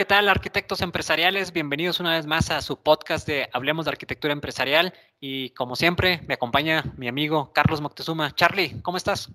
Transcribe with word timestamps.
¿qué 0.00 0.06
tal 0.06 0.30
arquitectos 0.30 0.80
empresariales? 0.80 1.52
Bienvenidos 1.52 2.00
una 2.00 2.16
vez 2.16 2.24
más 2.24 2.50
a 2.50 2.62
su 2.62 2.82
podcast 2.82 3.28
de 3.28 3.50
Hablemos 3.52 3.84
de 3.84 3.90
Arquitectura 3.90 4.32
Empresarial 4.32 4.94
y 5.20 5.50
como 5.50 5.76
siempre 5.76 6.22
me 6.26 6.32
acompaña 6.32 6.86
mi 6.96 7.06
amigo 7.06 7.52
Carlos 7.52 7.82
Moctezuma. 7.82 8.34
Charlie, 8.34 8.80
¿cómo 8.80 8.96
estás? 8.96 9.30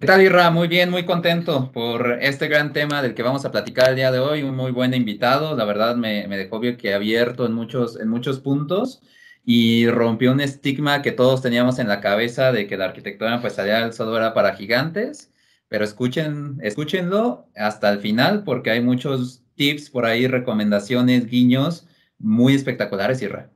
¿Qué 0.00 0.08
tal, 0.08 0.20
Irra? 0.20 0.50
Muy 0.50 0.66
bien, 0.66 0.90
muy 0.90 1.04
contento 1.04 1.70
por 1.70 2.18
este 2.20 2.48
gran 2.48 2.72
tema 2.72 3.02
del 3.02 3.14
que 3.14 3.22
vamos 3.22 3.44
a 3.44 3.52
platicar 3.52 3.90
el 3.90 3.94
día 3.94 4.10
de 4.10 4.18
hoy. 4.18 4.42
Un 4.42 4.56
muy 4.56 4.72
buen 4.72 4.94
invitado, 4.94 5.54
la 5.54 5.64
verdad 5.64 5.94
me, 5.94 6.26
dejó 6.26 6.58
bien 6.58 6.76
que 6.76 6.92
abierto 6.92 7.46
en 7.46 7.52
muchos, 7.52 7.94
en 8.00 8.08
muchos 8.08 8.40
puntos 8.40 9.00
y 9.44 9.86
rompió 9.86 10.32
un 10.32 10.40
estigma 10.40 11.02
que 11.02 11.12
todos 11.12 11.40
teníamos 11.40 11.78
en 11.78 11.86
la 11.86 12.00
cabeza 12.00 12.50
de 12.50 12.66
que 12.66 12.76
la 12.76 12.86
arquitectura 12.86 13.32
empresarial 13.32 13.92
solo 13.92 14.16
era 14.16 14.34
para 14.34 14.56
gigantes 14.56 15.30
pero 15.68 15.84
escuchen, 15.84 16.58
escúchenlo 16.62 17.48
hasta 17.56 17.90
el 17.90 17.98
final 17.98 18.44
porque 18.44 18.70
hay 18.70 18.80
muchos 18.80 19.43
tips 19.54 19.90
por 19.90 20.06
ahí, 20.06 20.26
recomendaciones, 20.26 21.26
guiños 21.26 21.86
muy 22.18 22.54
espectaculares, 22.54 23.20
Irra. 23.22 23.50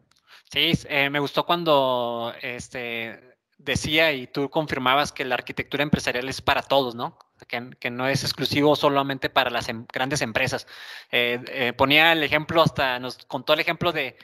Sí, 0.50 0.72
eh, 0.88 1.10
me 1.10 1.20
gustó 1.20 1.44
cuando 1.44 2.32
este, 2.42 3.36
decía 3.58 4.12
y 4.12 4.26
tú 4.26 4.48
confirmabas 4.48 5.12
que 5.12 5.24
la 5.24 5.34
arquitectura 5.34 5.82
empresarial 5.82 6.28
es 6.28 6.40
para 6.40 6.62
todos, 6.62 6.94
¿no? 6.94 7.18
Que, 7.46 7.90
no 7.90 8.08
es 8.08 8.24
exclusivo 8.24 8.74
solamente 8.74 9.30
para 9.30 9.50
las 9.50 9.68
em, 9.68 9.86
grandes 9.92 10.22
empresas. 10.22 10.66
Eh, 11.12 11.40
eh, 11.48 11.72
ponía 11.72 12.12
el 12.12 12.22
ejemplo, 12.22 12.62
hasta 12.62 12.98
nos 12.98 13.18
contó 13.26 13.52
el 13.52 13.60
ejemplo 13.60 13.92
de 13.92 14.16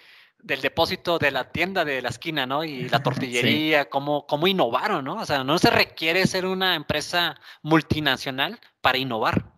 del 0.45 0.61
depósito 0.61 1.19
de 1.19 1.31
la 1.31 1.51
tienda 1.51 1.85
de 1.87 2.03
la 2.03 2.11
esquina, 2.11 2.47
¿no? 2.47 2.65
Y 2.65 2.89
la 2.89 3.03
tortillería, 3.03 3.89
cómo, 3.89 4.27
cómo 4.27 4.47
innovaron, 4.47 5.05
¿no? 5.05 5.15
O 5.17 5.25
sea, 5.25 5.43
no 5.43 5.59
se 5.59 5.71
requiere 5.71 6.27
ser 6.27 6.45
una 6.47 6.75
empresa 6.75 7.41
multinacional 7.63 8.61
para 8.83 8.99
innovar. 8.99 9.54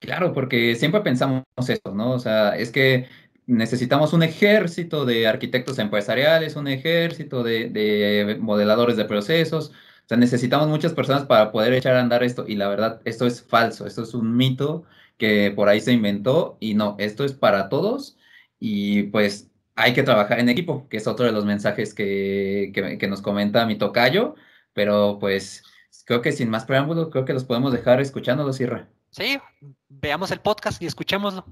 Claro, 0.00 0.32
porque 0.32 0.74
siempre 0.76 1.02
pensamos 1.02 1.44
eso, 1.68 1.94
¿no? 1.94 2.12
O 2.12 2.18
sea, 2.18 2.56
es 2.56 2.72
que 2.72 3.06
necesitamos 3.46 4.14
un 4.14 4.22
ejército 4.22 5.04
de 5.04 5.26
arquitectos 5.26 5.78
empresariales, 5.78 6.56
un 6.56 6.68
ejército 6.68 7.42
de, 7.42 8.38
modeladores 8.40 8.96
de 8.96 9.04
procesos, 9.04 9.70
o 9.70 10.08
sea, 10.08 10.16
necesitamos 10.16 10.68
muchas 10.68 10.94
personas 10.94 11.26
para 11.26 11.52
poder 11.52 11.74
echar 11.74 11.96
a 11.96 12.00
andar 12.00 12.22
esto 12.24 12.44
y 12.48 12.56
la 12.56 12.68
verdad, 12.68 13.02
esto 13.04 13.26
es 13.26 13.42
falso, 13.42 13.86
esto 13.86 14.02
es 14.02 14.14
un 14.14 14.36
mito 14.36 14.84
que 15.18 15.52
por 15.54 15.68
ahí 15.68 15.80
se 15.80 15.92
inventó 15.92 16.56
y 16.60 16.74
no, 16.74 16.96
esto 16.98 17.24
es 17.24 17.34
para 17.34 17.68
todos 17.68 18.16
y 18.58 19.04
pues 19.04 19.50
hay 19.76 19.92
que 19.94 20.02
trabajar 20.02 20.40
en 20.40 20.48
equipo, 20.48 20.88
que 20.88 20.96
es 20.98 21.06
otro 21.06 21.26
de 21.26 21.32
los 21.32 21.44
mensajes 21.44 21.94
que, 21.94 22.72
nos 23.08 23.22
comenta 23.22 23.66
mi 23.66 23.76
tocayo, 23.78 24.34
pero 24.72 25.18
pues 25.20 25.62
creo 26.06 26.22
que 26.22 26.32
sin 26.32 26.50
más 26.50 26.64
preámbulo, 26.64 27.10
creo 27.10 27.24
que 27.24 27.32
los 27.34 27.44
podemos 27.44 27.72
dejar 27.72 28.00
escuchándolo, 28.00 28.52
Sierra. 28.52 28.88
Sí, 29.10 29.40
veamos 29.88 30.30
el 30.30 30.40
podcast 30.40 30.80
y 30.82 30.86
escuchémoslo. 30.86 31.44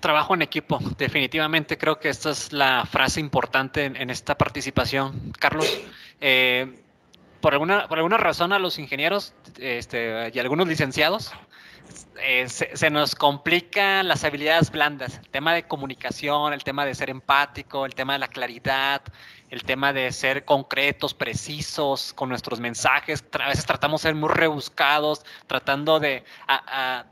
Trabajo 0.00 0.34
en 0.34 0.42
equipo, 0.42 0.78
definitivamente 0.98 1.78
creo 1.78 1.98
que 1.98 2.10
esta 2.10 2.30
es 2.30 2.52
la 2.52 2.84
frase 2.84 3.20
importante 3.20 3.86
en, 3.86 4.10
esta 4.10 4.36
participación. 4.36 5.32
Carlos, 5.38 5.66
eh, 6.20 6.82
por, 7.40 7.54
alguna, 7.54 7.88
por 7.88 7.98
alguna 7.98 8.18
razón 8.18 8.52
a 8.52 8.58
los 8.58 8.78
ingenieros 8.78 9.32
este, 9.58 10.30
y 10.34 10.38
algunos 10.38 10.68
licenciados 10.68 11.32
eh, 12.26 12.48
se, 12.48 12.90
nos 12.90 13.14
complican 13.14 14.06
las 14.06 14.24
habilidades 14.24 14.70
blandas, 14.70 15.18
el 15.18 15.28
tema 15.28 15.52
de 15.52 15.64
comunicación, 15.64 16.52
el 16.52 16.62
tema 16.62 16.86
de 16.86 16.94
ser 16.94 17.10
empático, 17.10 17.84
el 17.84 17.94
tema 17.94 18.14
de 18.14 18.20
la 18.20 18.28
claridad, 18.28 19.02
el 19.50 19.64
tema 19.64 19.92
de 19.92 20.10
ser 20.12 20.44
concretos, 20.44 21.12
precisos 21.12 22.12
con 22.14 22.28
nuestros 22.28 22.60
mensajes. 22.60 23.24
A 23.32 23.48
veces 23.48 23.66
tratamos 23.66 24.02
de 24.02 24.08
ser 24.08 24.14
muy 24.14 24.28
rebuscados, 24.28 25.24
tratando 25.46 26.00
de, 26.00 26.24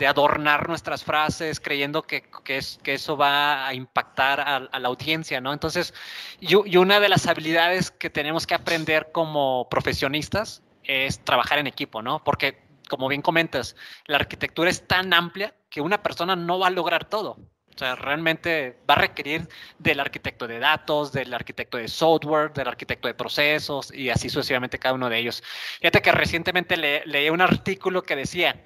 adornar 0.07 0.69
nuestras 0.69 1.05
frases, 1.05 1.61
creyendo 1.61 2.03
que, 2.03 2.25
es, 2.47 2.79
que, 2.83 2.95
eso 2.95 3.17
va 3.17 3.67
a 3.67 3.75
impactar 3.75 4.41
a, 4.41 4.79
la 4.79 4.89
audiencia, 4.89 5.41
¿no? 5.41 5.53
Entonces, 5.53 5.95
y, 6.41 6.55
y 6.71 6.77
una 6.77 7.01
de 7.01 7.09
las 7.09 7.27
habilidades 7.27 7.91
que 7.91 8.09
tenemos 8.09 8.47
que 8.47 8.55
aprender 8.55 9.11
como 9.13 9.69
profesionistas 9.69 10.63
es 10.85 11.19
trabajar 11.21 11.59
en 11.59 11.67
equipo, 11.67 12.03
¿no? 12.03 12.23
Porque 12.25 12.72
como 12.93 13.09
bien 13.09 13.23
comentas, 13.23 13.75
la 14.05 14.19
arquitectura 14.19 14.69
es 14.69 14.87
tan 14.87 15.15
amplia 15.15 15.55
que 15.71 15.81
una 15.81 16.03
persona 16.03 16.37
no 16.37 16.59
va 16.59 16.67
a 16.67 16.71
lograr 16.71 17.07
todo. 17.07 17.39
O 17.75 17.79
sea, 17.79 17.95
realmente 17.95 18.77
va 18.89 18.93
a 18.93 18.99
requerir 18.99 19.49
del 19.79 19.99
arquitecto 19.99 20.47
de 20.47 20.59
datos, 20.59 21.11
del 21.11 21.33
arquitecto 21.33 21.79
de 21.79 21.89
software, 21.89 22.53
del 22.53 22.69
arquitecto 22.69 23.09
de 23.09 23.15
procesos 23.15 23.91
y 23.95 24.11
así 24.11 24.29
sucesivamente 24.29 24.79
cada 24.79 24.95
uno 24.95 25.09
de 25.09 25.17
ellos. 25.17 25.43
Fíjate 25.81 26.03
que 26.03 26.13
recientemente 26.13 26.77
leí 26.77 27.31
un 27.31 27.41
artículo 27.41 28.03
que 28.03 28.15
decía 28.15 28.63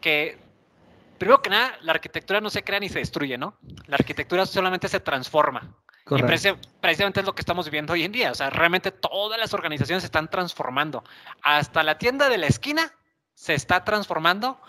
que, 0.00 0.38
primero 1.18 1.42
que 1.42 1.50
nada, 1.50 1.76
la 1.82 1.92
arquitectura 1.92 2.40
no 2.40 2.48
se 2.48 2.64
crea 2.64 2.80
ni 2.80 2.88
se 2.88 3.00
destruye, 3.00 3.36
¿no? 3.36 3.58
La 3.88 3.96
arquitectura 3.96 4.46
solamente 4.46 4.88
se 4.88 5.00
transforma. 5.00 5.76
Y 6.10 6.22
precisamente 6.22 7.20
es 7.20 7.26
lo 7.26 7.34
que 7.34 7.42
estamos 7.42 7.66
viviendo 7.66 7.92
hoy 7.92 8.04
en 8.04 8.12
día. 8.12 8.32
O 8.32 8.34
sea, 8.34 8.48
realmente 8.48 8.90
todas 8.90 9.38
las 9.38 9.52
organizaciones 9.52 10.02
se 10.02 10.06
están 10.06 10.30
transformando. 10.30 11.04
Hasta 11.42 11.82
la 11.82 11.98
tienda 11.98 12.30
de 12.30 12.38
la 12.38 12.46
esquina 12.46 12.94
se 13.34 13.54
está 13.54 13.84
transformando 13.84 14.60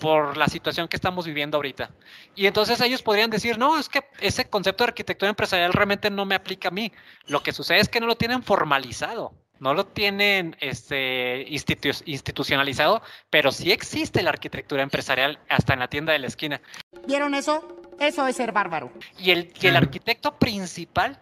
por 0.00 0.36
la 0.36 0.48
situación 0.48 0.88
que 0.88 0.96
estamos 0.96 1.26
viviendo 1.26 1.56
ahorita. 1.56 1.90
Y 2.34 2.46
entonces 2.46 2.80
ellos 2.80 3.02
podrían 3.02 3.30
decir, 3.30 3.58
no, 3.58 3.78
es 3.78 3.88
que 3.88 4.04
ese 4.20 4.48
concepto 4.48 4.84
de 4.84 4.88
arquitectura 4.88 5.30
empresarial 5.30 5.72
realmente 5.72 6.10
no 6.10 6.24
me 6.24 6.34
aplica 6.34 6.68
a 6.68 6.70
mí. 6.70 6.92
Lo 7.26 7.42
que 7.42 7.52
sucede 7.52 7.80
es 7.80 7.88
que 7.88 8.00
no 8.00 8.06
lo 8.06 8.16
tienen 8.16 8.42
formalizado, 8.42 9.32
no 9.58 9.72
lo 9.74 9.86
tienen 9.86 10.56
este, 10.60 11.46
institucionalizado, 11.48 13.02
pero 13.30 13.52
sí 13.52 13.72
existe 13.72 14.22
la 14.22 14.30
arquitectura 14.30 14.82
empresarial 14.82 15.38
hasta 15.48 15.72
en 15.72 15.80
la 15.80 15.88
tienda 15.88 16.12
de 16.12 16.18
la 16.18 16.26
esquina. 16.26 16.60
¿Vieron 17.06 17.34
eso? 17.34 17.66
Eso 17.98 18.26
es 18.26 18.36
ser 18.36 18.52
bárbaro. 18.52 18.92
Y 19.18 19.30
el, 19.30 19.52
y 19.58 19.66
el 19.66 19.76
arquitecto 19.76 20.38
principal 20.38 21.18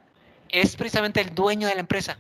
es 0.48 0.74
precisamente 0.74 1.20
el 1.20 1.32
dueño 1.34 1.68
de 1.68 1.74
la 1.74 1.80
empresa 1.80 2.18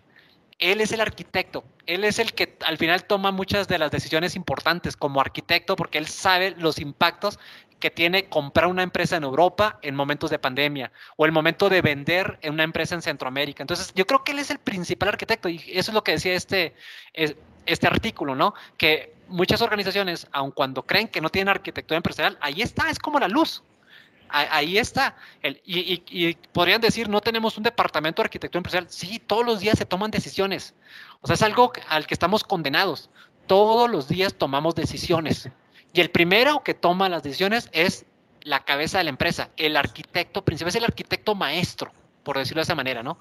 él 0.58 0.80
es 0.80 0.92
el 0.92 1.00
arquitecto, 1.00 1.64
él 1.86 2.04
es 2.04 2.18
el 2.18 2.32
que 2.32 2.56
al 2.64 2.78
final 2.78 3.04
toma 3.04 3.30
muchas 3.30 3.68
de 3.68 3.78
las 3.78 3.90
decisiones 3.90 4.36
importantes 4.36 4.96
como 4.96 5.20
arquitecto 5.20 5.76
porque 5.76 5.98
él 5.98 6.06
sabe 6.06 6.54
los 6.58 6.78
impactos 6.78 7.38
que 7.84 7.90
tiene 7.90 8.30
comprar 8.30 8.68
una 8.68 8.82
empresa 8.82 9.16
en 9.16 9.24
Europa 9.24 9.78
en 9.82 9.94
momentos 9.94 10.30
de 10.30 10.38
pandemia 10.38 10.90
o 11.16 11.26
el 11.26 11.32
momento 11.32 11.68
de 11.68 11.82
vender 11.82 12.38
en 12.40 12.54
una 12.54 12.62
empresa 12.62 12.94
en 12.94 13.02
Centroamérica. 13.02 13.62
Entonces, 13.62 13.92
yo 13.94 14.06
creo 14.06 14.24
que 14.24 14.32
él 14.32 14.38
es 14.38 14.50
el 14.50 14.58
principal 14.58 15.10
arquitecto 15.10 15.50
y 15.50 15.56
eso 15.66 15.90
es 15.90 15.94
lo 15.94 16.02
que 16.02 16.12
decía 16.12 16.32
este, 16.32 16.74
este 17.12 17.86
artículo, 17.86 18.34
¿no? 18.34 18.54
Que 18.78 19.12
muchas 19.28 19.60
organizaciones, 19.60 20.26
aun 20.32 20.50
cuando 20.50 20.84
creen 20.84 21.08
que 21.08 21.20
no 21.20 21.28
tienen 21.28 21.50
arquitectura 21.50 21.98
empresarial, 21.98 22.38
ahí 22.40 22.62
está, 22.62 22.88
es 22.88 22.98
como 22.98 23.18
la 23.18 23.28
luz 23.28 23.62
ahí 24.34 24.78
está. 24.78 25.16
y, 25.64 26.34
podrían 26.52 26.80
decir, 26.80 27.08
no 27.08 27.20
tenemos 27.20 27.56
un 27.56 27.62
departamento 27.62 28.22
de 28.22 28.26
arquitectura 28.26 28.58
empresarial. 28.58 28.90
Sí, 28.90 29.18
todos 29.18 29.44
los 29.44 29.60
días 29.60 29.78
se 29.78 29.86
toman 29.86 30.10
decisiones. 30.10 30.74
O 31.20 31.26
sea, 31.26 31.34
es 31.34 31.42
algo 31.42 31.72
al 31.88 32.06
que 32.06 32.14
estamos 32.14 32.44
condenados. 32.44 33.10
Todos 33.46 33.90
los 33.90 34.08
días 34.08 34.34
tomamos 34.34 34.74
decisiones. 34.74 35.48
Y 35.92 36.00
el 36.00 36.10
primero 36.10 36.62
que 36.62 36.74
toma 36.74 37.08
las 37.08 37.22
decisiones 37.22 37.68
es 37.72 38.06
la 38.42 38.64
cabeza 38.64 38.98
de 38.98 39.04
la 39.04 39.10
empresa, 39.10 39.50
el 39.56 39.76
arquitecto 39.76 40.44
principal, 40.44 40.68
es 40.68 40.76
el 40.76 40.84
arquitecto 40.84 41.34
maestro 41.34 41.92
por 42.24 42.38
decirlo 42.38 42.60
de 42.60 42.64
esa 42.64 42.74
manera, 42.74 43.02
¿no? 43.02 43.18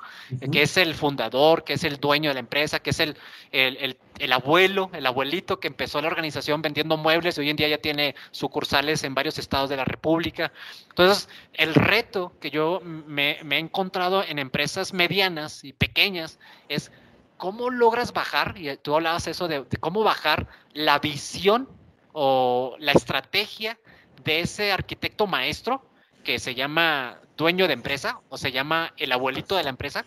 Que 0.52 0.64
es 0.64 0.78
el 0.78 0.96
fundador, 0.96 1.64
que 1.64 1.74
es 1.74 1.84
el 1.84 1.98
dueño 1.98 2.30
de 2.30 2.36
la 2.36 2.40
empresa, 2.40 2.80
que 2.80 2.92
es 2.92 3.00
el, 3.00 3.18
el, 3.52 4.32
abuelo, 4.32 4.90
el 4.94 5.06
abuelito 5.06 5.60
que 5.60 5.68
empezó 5.68 6.02
la 6.02 6.08
organización 6.08 6.62
vendiendo 6.62 6.98
muebles 6.98 7.38
y 7.38 7.42
hoy 7.42 7.50
en 7.50 7.58
día 7.58 7.68
ya 7.68 7.78
tiene 7.78 8.16
sucursales 8.32 9.04
en 9.04 9.14
varios 9.14 9.38
estados 9.38 9.70
de 9.70 9.78
la 9.78 9.86
República. 9.86 10.52
Entonces, 10.90 11.30
el 11.54 11.76
reto 11.76 12.34
que 12.40 12.50
yo 12.50 12.82
me, 12.82 13.40
he 13.42 13.60
encontrado 13.60 14.24
en 14.24 14.40
empresas 14.40 14.94
medianas 14.94 15.64
y 15.64 15.74
pequeñas 15.74 16.40
es 16.70 16.92
cómo 17.38 17.70
logras 17.70 18.14
bajar, 18.14 18.56
y 18.58 18.76
tú 18.78 18.96
hablabas 18.96 19.28
eso 19.28 19.48
de, 19.48 19.64
de 19.66 19.78
cómo 19.78 20.04
bajar 20.04 20.48
la 20.74 21.00
visión 21.00 21.68
o 22.14 22.76
la 22.80 22.94
estrategia 22.94 23.78
de 24.24 24.40
ese 24.40 24.72
arquitecto 24.72 25.28
maestro 25.28 25.84
que 26.24 26.40
se 26.40 26.56
llama 26.56 27.20
dueño 27.44 27.68
de 27.68 27.74
empresa 27.74 28.22
o 28.30 28.38
se 28.38 28.54
llama 28.54 28.94
el 28.96 29.12
abuelito 29.12 29.58
de 29.58 29.64
la 29.64 29.70
empresa? 29.70 30.06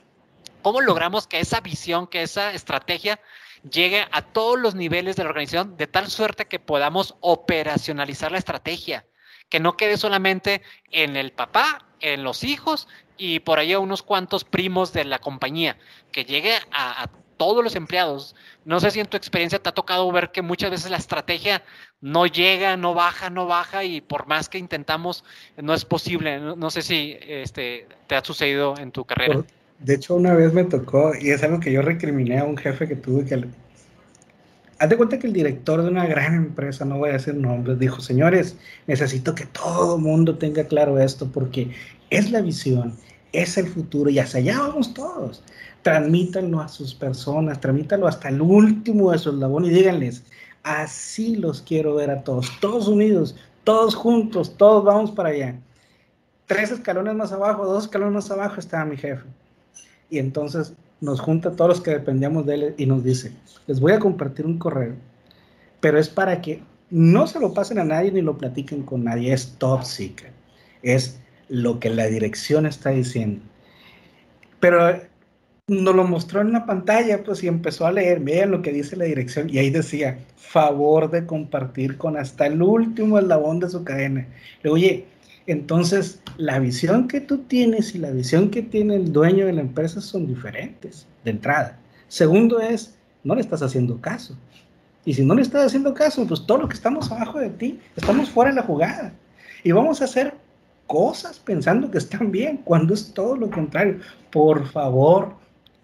¿Cómo 0.62 0.80
logramos 0.80 1.26
que 1.26 1.38
esa 1.38 1.60
visión, 1.60 2.06
que 2.06 2.22
esa 2.22 2.54
estrategia 2.54 3.20
llegue 3.70 4.06
a 4.10 4.22
todos 4.22 4.58
los 4.58 4.74
niveles 4.74 5.16
de 5.16 5.24
la 5.24 5.28
organización 5.28 5.76
de 5.76 5.86
tal 5.86 6.10
suerte 6.10 6.46
que 6.46 6.58
podamos 6.58 7.14
operacionalizar 7.20 8.32
la 8.32 8.38
estrategia? 8.38 9.04
Que 9.50 9.60
no 9.60 9.76
quede 9.76 9.98
solamente 9.98 10.62
en 10.90 11.14
el 11.14 11.30
papá, 11.30 11.84
en 12.00 12.24
los 12.24 12.42
hijos 12.42 12.88
y 13.18 13.40
por 13.40 13.58
ahí 13.58 13.74
a 13.74 13.80
unos 13.80 14.02
cuantos 14.02 14.44
primos 14.44 14.94
de 14.94 15.04
la 15.04 15.18
compañía, 15.18 15.76
que 16.12 16.24
llegue 16.24 16.56
a, 16.72 17.02
a 17.02 17.10
todos 17.36 17.62
los 17.62 17.76
empleados. 17.76 18.34
No 18.64 18.80
sé 18.80 18.90
si 18.90 19.00
en 19.00 19.06
tu 19.06 19.16
experiencia 19.16 19.58
te 19.58 19.68
ha 19.68 19.72
tocado 19.72 20.10
ver 20.12 20.30
que 20.30 20.42
muchas 20.42 20.70
veces 20.70 20.90
la 20.90 20.96
estrategia 20.96 21.62
no 22.00 22.26
llega, 22.26 22.76
no 22.76 22.94
baja, 22.94 23.30
no 23.30 23.46
baja 23.46 23.84
y 23.84 24.00
por 24.00 24.26
más 24.26 24.48
que 24.48 24.58
intentamos 24.58 25.24
no 25.56 25.74
es 25.74 25.84
posible. 25.84 26.38
No, 26.40 26.70
sé 26.70 26.82
si 26.82 27.16
este, 27.20 27.86
te 28.06 28.14
ha 28.14 28.24
sucedido 28.24 28.74
en 28.78 28.92
tu 28.92 29.04
carrera. 29.04 29.42
De 29.78 29.94
hecho, 29.94 30.14
una 30.14 30.34
vez 30.34 30.52
me 30.52 30.64
tocó 30.64 31.12
y 31.20 31.30
es 31.30 31.42
algo 31.42 31.60
que 31.60 31.72
yo 31.72 31.82
recriminé 31.82 32.38
a 32.38 32.44
un 32.44 32.56
jefe 32.56 32.88
que 32.88 32.96
tuve 32.96 33.24
que 33.24 33.46
Haz 34.78 34.90
de 34.90 34.96
cuenta 34.98 35.18
que 35.18 35.26
el 35.26 35.32
director 35.32 35.82
de 35.82 35.88
una 35.88 36.06
gran 36.06 36.34
empresa, 36.34 36.84
no 36.84 36.98
voy 36.98 37.08
a 37.08 37.14
decir 37.14 37.34
nombres, 37.34 37.78
dijo, 37.78 38.00
señores, 38.00 38.58
necesito 38.86 39.34
que 39.34 39.46
todo 39.46 39.96
mundo 39.96 40.36
tenga 40.36 40.64
claro 40.64 40.98
esto 40.98 41.30
porque 41.32 41.70
es 42.10 42.30
la 42.30 42.42
visión, 42.42 42.94
es 43.32 43.56
el 43.58 43.66
futuro 43.66 44.10
y 44.10 44.18
hacia 44.18 44.40
allá 44.40 44.60
vamos 44.60 44.94
todos. 44.94 45.42
Transmítanlo 45.82 46.60
a 46.60 46.68
sus 46.68 46.94
personas, 46.94 47.60
transmítanlo 47.60 48.08
hasta 48.08 48.28
el 48.28 48.40
último 48.40 49.12
de 49.12 49.18
su 49.18 49.30
eslabón 49.30 49.64
y 49.64 49.70
díganles, 49.70 50.24
así 50.62 51.36
los 51.36 51.62
quiero 51.62 51.94
ver 51.94 52.10
a 52.10 52.22
todos, 52.22 52.50
todos 52.60 52.88
unidos, 52.88 53.36
todos 53.64 53.94
juntos, 53.94 54.56
todos 54.56 54.84
vamos 54.84 55.12
para 55.12 55.28
allá. 55.28 55.58
Tres 56.46 56.70
escalones 56.70 57.14
más 57.14 57.32
abajo, 57.32 57.66
dos 57.66 57.84
escalones 57.84 58.14
más 58.14 58.30
abajo 58.30 58.60
estaba 58.60 58.84
mi 58.84 58.96
jefe. 58.96 59.24
Y 60.10 60.18
entonces 60.18 60.74
nos 61.00 61.20
junta 61.20 61.50
a 61.50 61.52
todos 61.52 61.68
los 61.68 61.80
que 61.80 61.90
dependíamos 61.90 62.46
de 62.46 62.54
él 62.54 62.74
y 62.78 62.86
nos 62.86 63.04
dice, 63.04 63.32
les 63.66 63.80
voy 63.80 63.92
a 63.92 63.98
compartir 63.98 64.46
un 64.46 64.58
correo, 64.58 64.94
pero 65.80 65.98
es 65.98 66.08
para 66.08 66.40
que 66.40 66.62
no 66.90 67.26
se 67.26 67.40
lo 67.40 67.52
pasen 67.52 67.78
a 67.78 67.84
nadie 67.84 68.12
ni 68.12 68.22
lo 68.22 68.38
platiquen 68.38 68.82
con 68.82 69.04
nadie, 69.04 69.32
es 69.32 69.56
top 69.58 69.82
secret, 69.82 70.32
es 70.82 71.20
lo 71.48 71.80
que 71.80 71.90
la 71.90 72.06
dirección 72.06 72.66
está 72.66 72.90
diciendo. 72.90 73.42
Pero 74.60 75.00
nos 75.68 75.96
lo 75.96 76.04
mostró 76.04 76.40
en 76.40 76.52
la 76.52 76.64
pantalla, 76.64 77.24
pues, 77.24 77.42
y 77.42 77.48
empezó 77.48 77.86
a 77.86 77.92
leer, 77.92 78.20
vean 78.20 78.52
lo 78.52 78.62
que 78.62 78.72
dice 78.72 78.96
la 78.96 79.04
dirección, 79.04 79.50
y 79.50 79.58
ahí 79.58 79.70
decía, 79.70 80.18
favor 80.36 81.10
de 81.10 81.26
compartir 81.26 81.98
con 81.98 82.16
hasta 82.16 82.46
el 82.46 82.62
último 82.62 83.18
eslabón 83.18 83.58
de 83.58 83.68
su 83.68 83.82
cadena. 83.82 84.26
Le 84.62 84.70
oye, 84.70 85.06
entonces, 85.46 86.20
la 86.36 86.58
visión 86.58 87.08
que 87.08 87.20
tú 87.20 87.38
tienes 87.38 87.94
y 87.94 87.98
la 87.98 88.10
visión 88.10 88.50
que 88.50 88.62
tiene 88.62 88.96
el 88.96 89.12
dueño 89.12 89.46
de 89.46 89.52
la 89.52 89.60
empresa 89.60 90.00
son 90.00 90.26
diferentes, 90.26 91.06
de 91.24 91.32
entrada. 91.32 91.78
Segundo 92.08 92.60
es, 92.60 92.96
no 93.24 93.34
le 93.34 93.40
estás 93.40 93.62
haciendo 93.62 94.00
caso. 94.00 94.36
Y 95.04 95.14
si 95.14 95.24
no 95.24 95.34
le 95.34 95.42
estás 95.42 95.66
haciendo 95.66 95.94
caso, 95.94 96.26
pues 96.26 96.46
todo 96.46 96.58
lo 96.58 96.68
que 96.68 96.74
estamos 96.74 97.10
abajo 97.10 97.38
de 97.38 97.50
ti, 97.50 97.80
estamos 97.96 98.30
fuera 98.30 98.50
de 98.50 98.56
la 98.56 98.62
jugada. 98.62 99.12
Y 99.62 99.72
vamos 99.72 100.00
a 100.00 100.04
hacer 100.04 100.34
cosas 100.86 101.38
pensando 101.38 101.90
que 101.90 101.98
están 101.98 102.30
bien, 102.30 102.58
cuando 102.58 102.94
es 102.94 103.12
todo 103.12 103.36
lo 103.36 103.50
contrario. 103.50 104.00
Por 104.30 104.66
favor, 104.68 105.34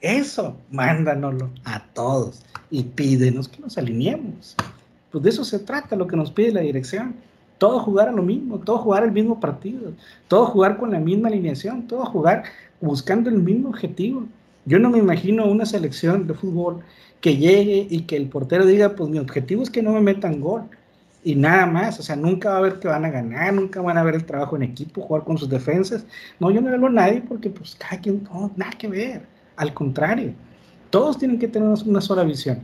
eso, 0.00 0.56
mándanoslo 0.70 1.50
a 1.64 1.84
todos 1.92 2.42
y 2.70 2.82
pídenos 2.82 3.48
que 3.48 3.60
nos 3.60 3.78
alineemos. 3.78 4.56
Pues 5.10 5.24
de 5.24 5.30
eso 5.30 5.44
se 5.44 5.58
trata 5.58 5.96
lo 5.96 6.06
que 6.06 6.16
nos 6.16 6.30
pide 6.30 6.52
la 6.52 6.60
dirección 6.60 7.14
todo 7.62 7.78
jugar 7.78 8.08
a 8.08 8.12
lo 8.12 8.24
mismo, 8.24 8.58
todo 8.58 8.78
jugar 8.78 9.04
el 9.04 9.12
mismo 9.12 9.38
partido, 9.38 9.92
todo 10.26 10.46
jugar 10.46 10.78
con 10.78 10.90
la 10.90 10.98
misma 10.98 11.28
alineación, 11.28 11.86
todo 11.86 12.04
jugar 12.06 12.42
buscando 12.80 13.30
el 13.30 13.38
mismo 13.38 13.68
objetivo. 13.68 14.24
Yo 14.64 14.80
no 14.80 14.90
me 14.90 14.98
imagino 14.98 15.46
una 15.46 15.64
selección 15.64 16.26
de 16.26 16.34
fútbol 16.34 16.80
que 17.20 17.36
llegue 17.36 17.86
y 17.88 18.00
que 18.00 18.16
el 18.16 18.26
portero 18.28 18.66
diga, 18.66 18.96
pues 18.96 19.08
mi 19.10 19.20
objetivo 19.20 19.62
es 19.62 19.70
que 19.70 19.80
no 19.80 19.92
me 19.92 20.00
metan 20.00 20.40
gol 20.40 20.62
y 21.24 21.36
nada 21.36 21.66
más, 21.66 22.00
o 22.00 22.02
sea, 22.02 22.16
nunca 22.16 22.50
va 22.50 22.56
a 22.58 22.60
ver 22.62 22.80
que 22.80 22.88
van 22.88 23.04
a 23.04 23.10
ganar, 23.10 23.54
nunca 23.54 23.80
van 23.80 23.96
a 23.96 24.02
ver 24.02 24.16
el 24.16 24.24
trabajo 24.24 24.56
en 24.56 24.64
equipo, 24.64 25.02
jugar 25.02 25.22
con 25.22 25.38
sus 25.38 25.48
defensas. 25.48 26.04
No, 26.40 26.50
yo 26.50 26.60
no 26.60 26.68
hablo 26.70 26.88
a 26.88 26.90
nadie 26.90 27.22
porque 27.26 27.48
pues 27.48 27.76
cada 27.76 28.00
quien, 28.00 28.24
no, 28.24 28.50
nada 28.56 28.72
que 28.72 28.88
ver, 28.88 29.22
al 29.56 29.72
contrario. 29.72 30.34
Todos 30.90 31.18
tienen 31.18 31.38
que 31.38 31.48
tener 31.48 31.68
una 31.86 32.00
sola 32.00 32.24
visión. 32.24 32.60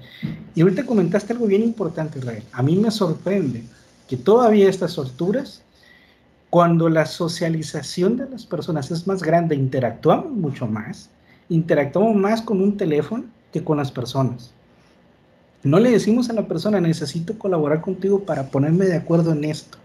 Y 0.55 0.63
ahorita 0.63 0.85
comentaste 0.85 1.33
algo 1.33 1.47
bien 1.47 1.63
importante, 1.63 2.19
Israel. 2.19 2.43
A 2.53 2.63
mí 2.63 2.77
me 2.77 2.91
sorprende 2.91 3.63
que 4.09 4.17
todavía 4.17 4.69
estas 4.69 4.99
alturas, 4.99 5.63
cuando 6.51 6.89
la 6.89 7.07
socialización 7.07 8.17
de 8.17 8.29
las 8.29 8.45
personas 8.45 8.91
es 8.91 9.07
más 9.07 9.23
grande, 9.23 9.55
interactuamos 9.55 10.33
mucho 10.33 10.67
más, 10.67 11.11
interactuamos 11.49 12.17
más 12.17 12.43
con 12.43 12.61
un 12.61 12.77
teléfono 12.77 13.25
que 13.53 13.63
con 13.63 13.79
las 13.79 13.93
personas. 13.93 14.53
No 15.69 15.79
le 15.79 15.91
decimos 15.91 16.31
a 16.31 16.32
la 16.32 16.49
persona, 16.49 16.81
necesito 16.81 17.38
colaborar 17.38 17.82
contigo 17.82 18.20
para 18.20 18.44
ponerme 18.50 18.87
de 18.87 18.97
acuerdo 18.97 19.32
en 19.32 19.44
esto. 19.44 19.76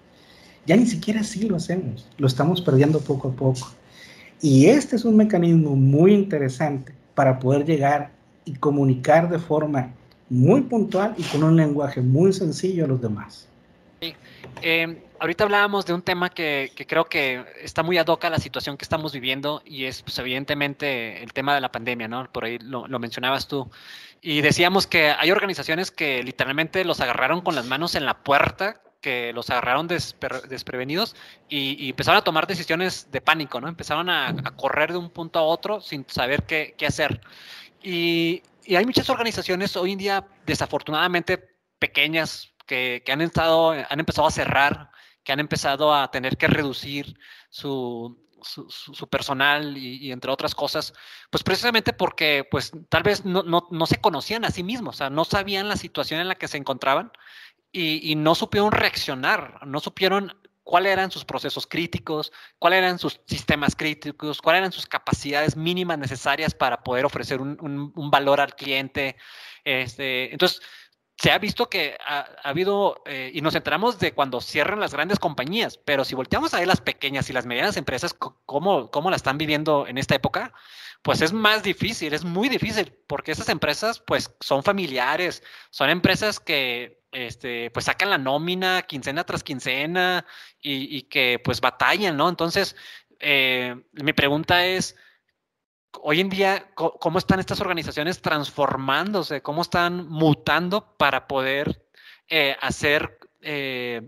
Ya 0.66 0.78
ni 0.78 0.86
siquiera 0.86 1.20
así 1.20 1.42
lo 1.42 1.58
hacemos, 1.58 2.08
lo 2.18 2.26
estamos 2.26 2.62
perdiendo 2.62 3.02
poco 3.02 3.28
a 3.28 3.32
poco. 3.34 3.70
Y 4.42 4.68
este 4.68 4.96
es 4.96 5.04
un 5.04 5.18
mecanismo 5.18 5.76
muy 5.76 6.14
interesante 6.14 6.94
para 7.16 7.38
poder 7.38 7.66
llegar 7.66 8.12
y 8.46 8.54
comunicar 8.54 9.30
de 9.30 9.40
forma 9.40 9.92
muy 10.30 10.62
puntual 10.62 11.16
y 11.18 11.24
con 11.24 11.44
un 11.44 11.58
lenguaje 11.58 12.00
muy 12.00 12.32
sencillo 12.32 12.86
a 12.86 12.88
los 12.88 13.02
demás. 13.02 13.50
Eh, 14.62 15.04
ahorita 15.20 15.46
hablábamos 15.46 15.86
de 15.86 15.94
un 15.94 16.02
tema 16.02 16.30
que, 16.30 16.72
creo 16.88 17.06
que 17.06 17.44
está 17.62 17.84
muy 17.84 17.98
ad 17.98 18.08
hoc 18.08 18.26
a 18.26 18.30
la 18.30 18.40
situación 18.40 18.78
que 18.78 18.84
estamos 18.84 19.14
viviendo 19.14 19.62
y 19.66 19.86
es, 19.86 20.02
pues, 20.02 20.18
evidentemente, 20.20 21.24
el 21.24 21.34
tema 21.34 21.56
de 21.56 21.62
la 21.62 21.72
pandemia, 21.72 22.08
¿no? 22.08 22.32
Por 22.32 22.46
ahí 22.46 22.60
lo, 22.60 22.88
mencionabas 23.00 23.48
tú. 23.48 23.70
Y 24.22 24.42
decíamos 24.42 24.88
que 24.88 25.12
hay 25.12 25.32
organizaciones 25.32 25.92
que 25.92 26.24
literalmente 26.24 26.86
los 26.86 27.00
agarraron 27.02 27.42
con 27.42 27.56
las 27.56 27.66
manos 27.66 27.96
en 27.96 28.06
la 28.06 28.24
puerta, 28.24 28.82
que 29.02 29.34
los 29.34 29.50
agarraron 29.50 29.88
desprevenidos 29.88 31.16
y, 31.50 31.90
empezaron 31.90 32.20
a 32.20 32.24
tomar 32.24 32.48
decisiones 32.48 33.12
de 33.12 33.20
pánico, 33.20 33.60
¿no? 33.60 33.68
Empezaron 33.68 34.10
a, 34.10 34.34
correr 34.56 34.94
de 34.94 34.98
un 34.98 35.10
punto 35.10 35.40
a 35.40 35.44
otro 35.44 35.82
sin 35.82 36.06
saber 36.08 36.44
qué, 36.44 36.76
hacer. 36.88 37.22
Y, 37.82 38.44
y 38.64 38.76
hay 38.76 38.86
muchas 38.86 39.10
organizaciones 39.10 39.76
hoy 39.76 39.92
en 39.92 39.98
día, 39.98 40.26
desafortunadamente, 40.46 41.50
pequeñas, 41.80 42.53
que, 42.66 43.04
han, 43.08 43.22
estado, 43.22 43.72
han 43.72 44.00
empezado 44.00 44.28
a 44.28 44.32
cerrar, 44.32 44.92
que 45.24 45.32
han 45.32 45.40
empezado 45.40 45.94
a 45.94 46.10
tener 46.12 46.38
que 46.38 46.48
reducir 46.48 47.18
su, 47.50 48.24
su, 48.44 49.08
personal 49.08 49.78
y, 49.78 50.12
entre 50.12 50.32
otras 50.32 50.56
cosas, 50.56 50.94
pues 51.30 51.44
precisamente 51.44 51.94
porque 51.94 52.48
pues 52.50 52.72
tal 52.90 53.04
vez 53.04 53.26
no, 53.26 53.44
no, 53.44 53.68
no, 53.72 53.86
se 53.86 54.02
conocían 54.02 54.46
a 54.46 54.52
sí 54.52 54.64
mismos, 54.64 54.96
o 54.96 54.98
sea, 54.98 55.10
no 55.10 55.26
sabían 55.26 55.70
la 55.70 55.78
situación 55.78 56.20
en 56.20 56.28
la 56.28 56.36
que 56.36 56.48
se 56.48 56.58
encontraban 56.58 57.12
y, 57.72 58.16
no 58.16 58.36
supieron 58.36 58.72
reaccionar, 58.72 59.66
no 59.66 59.80
supieron 59.80 60.38
cuáles 60.64 60.94
eran 60.94 61.12
sus 61.12 61.26
procesos 61.26 61.66
críticos, 61.68 62.32
cuáles 62.60 62.80
eran 62.80 63.00
sus 63.00 63.20
sistemas 63.26 63.76
críticos, 63.76 64.42
cuáles 64.42 64.60
eran 64.60 64.72
sus 64.72 64.86
capacidades 64.86 65.58
mínimas 65.58 65.98
necesarias 65.98 66.54
para 66.54 66.84
poder 66.84 67.04
ofrecer 67.06 67.42
un, 67.42 67.58
un, 67.60 67.92
un 67.96 68.12
valor 68.12 68.40
al 68.40 68.56
cliente. 68.56 69.18
Este, 69.64 70.32
entonces, 70.32 70.62
se 71.18 71.32
ha 71.32 71.38
visto 71.38 71.70
que 71.70 71.98
ha, 72.06 72.28
habido, 72.44 73.02
eh, 73.06 73.32
y 73.34 73.42
nos 73.42 73.56
enteramos 73.56 74.00
de 74.00 74.14
cuando 74.14 74.42
cierran 74.42 74.80
las 74.80 74.94
grandes 74.94 75.20
compañías, 75.20 75.78
pero 75.78 76.06
si 76.06 76.16
volteamos 76.16 76.54
a 76.54 76.60
ver 76.60 76.68
las 76.68 76.82
pequeñas 76.82 77.30
y 77.30 77.34
las 77.34 77.46
medianas 77.46 77.78
empresas, 77.78 78.14
cómo, 78.14 78.90
cómo 78.90 79.10
la 79.10 79.16
están 79.16 79.38
viviendo 79.38 79.88
en 79.88 79.98
esta 79.98 80.16
época, 80.16 80.54
pues 81.04 81.22
es 81.22 81.34
más 81.34 81.64
difícil, 81.64 82.14
es 82.14 82.24
muy 82.24 82.50
difícil, 82.50 82.94
porque 83.08 83.32
esas 83.32 83.50
empresas 83.50 84.00
pues 84.00 84.34
son 84.40 84.64
familiares, 84.64 85.44
son 85.70 85.90
empresas 85.90 86.40
que 86.40 87.04
este, 87.12 87.70
pues 87.72 87.86
sacan 87.86 88.10
la 88.10 88.18
nómina 88.18 88.82
quincena 88.82 89.24
tras 89.24 89.44
quincena 89.44 90.26
y, 90.62 91.04
que 91.04 91.40
pues 91.44 91.62
batallan, 91.62 92.18
¿no? 92.18 92.30
Entonces, 92.30 92.76
eh, 93.20 93.76
mi 93.92 94.14
pregunta 94.14 94.66
es, 94.66 94.96
hoy 96.02 96.20
en 96.20 96.30
día, 96.30 96.68
¿cómo 96.76 97.20
están 97.20 97.40
estas 97.40 97.62
organizaciones 97.62 98.22
transformándose? 98.22 99.42
¿Cómo 99.42 99.62
están 99.62 100.08
mutando 100.08 100.96
para 100.98 101.28
poder 101.28 101.86
eh, 102.30 102.56
hacer 102.62 103.20
eh, 103.42 104.08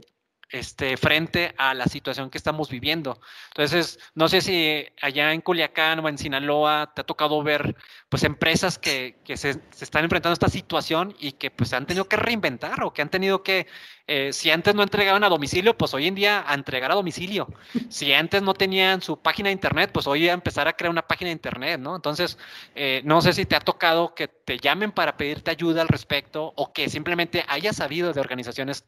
este, 0.56 0.96
frente 0.96 1.54
a 1.58 1.74
la 1.74 1.86
situación 1.86 2.30
que 2.30 2.38
estamos 2.38 2.70
viviendo. 2.70 3.20
Entonces, 3.50 4.00
no 4.14 4.30
sé 4.30 4.40
si 4.40 4.86
allá 5.02 5.34
en 5.34 5.42
Culiacán 5.42 6.00
o 6.00 6.08
en 6.08 6.18
Sinaloa 6.18 6.94
te 6.96 7.02
ha 7.02 7.04
tocado 7.04 7.44
ver 7.44 7.76
pues 8.08 8.24
empresas 8.24 8.78
que, 8.78 9.18
se, 9.36 9.50
están 9.82 10.06
enfrentando 10.06 10.32
a 10.32 10.34
esta 10.34 10.48
situación 10.48 11.14
y 11.20 11.34
que 11.34 11.52
pues 11.52 11.74
han 11.74 11.86
tenido 11.86 12.08
que 12.08 12.16
reinventar 12.16 12.84
o 12.84 12.94
que 12.94 13.02
han 13.02 13.10
tenido 13.10 13.44
que, 13.44 13.68
eh, 14.08 14.32
si 14.32 14.50
antes 14.50 14.74
no 14.74 14.82
entregaban 14.82 15.26
a 15.26 15.30
domicilio, 15.30 15.78
pues 15.78 15.94
hoy 15.94 16.08
en 16.08 16.16
día 16.16 16.46
a 16.48 16.54
entregar 16.54 16.90
a 16.90 16.96
domicilio. 16.96 17.50
Si 17.90 18.14
antes 18.14 18.42
no 18.42 18.54
tenían 18.54 19.02
su 19.02 19.18
página 19.22 19.50
de 19.50 19.54
internet, 19.54 19.90
pues 19.94 20.08
hoy 20.08 20.30
a 20.30 20.34
empezar 20.34 20.70
a 20.70 20.74
crear 20.74 20.90
una 20.90 21.06
página 21.06 21.30
de 21.30 21.34
internet, 21.34 21.82
¿no? 21.82 21.98
Entonces, 21.98 22.38
eh, 22.76 23.02
no 23.04 23.22
sé 23.22 23.34
si 23.34 23.46
te 23.46 23.58
ha 23.58 23.60
tocado 23.60 24.16
que 24.16 24.30
te 24.30 24.58
llamen 24.58 24.94
para 24.94 25.18
pedirte 25.18 25.52
ayuda 25.52 25.82
al 25.82 25.90
respecto 25.90 26.54
o 26.56 26.72
que 26.72 26.90
simplemente 26.90 27.44
hayas 27.50 27.76
sabido 27.76 28.14
de 28.14 28.22
organizaciones 28.22 28.86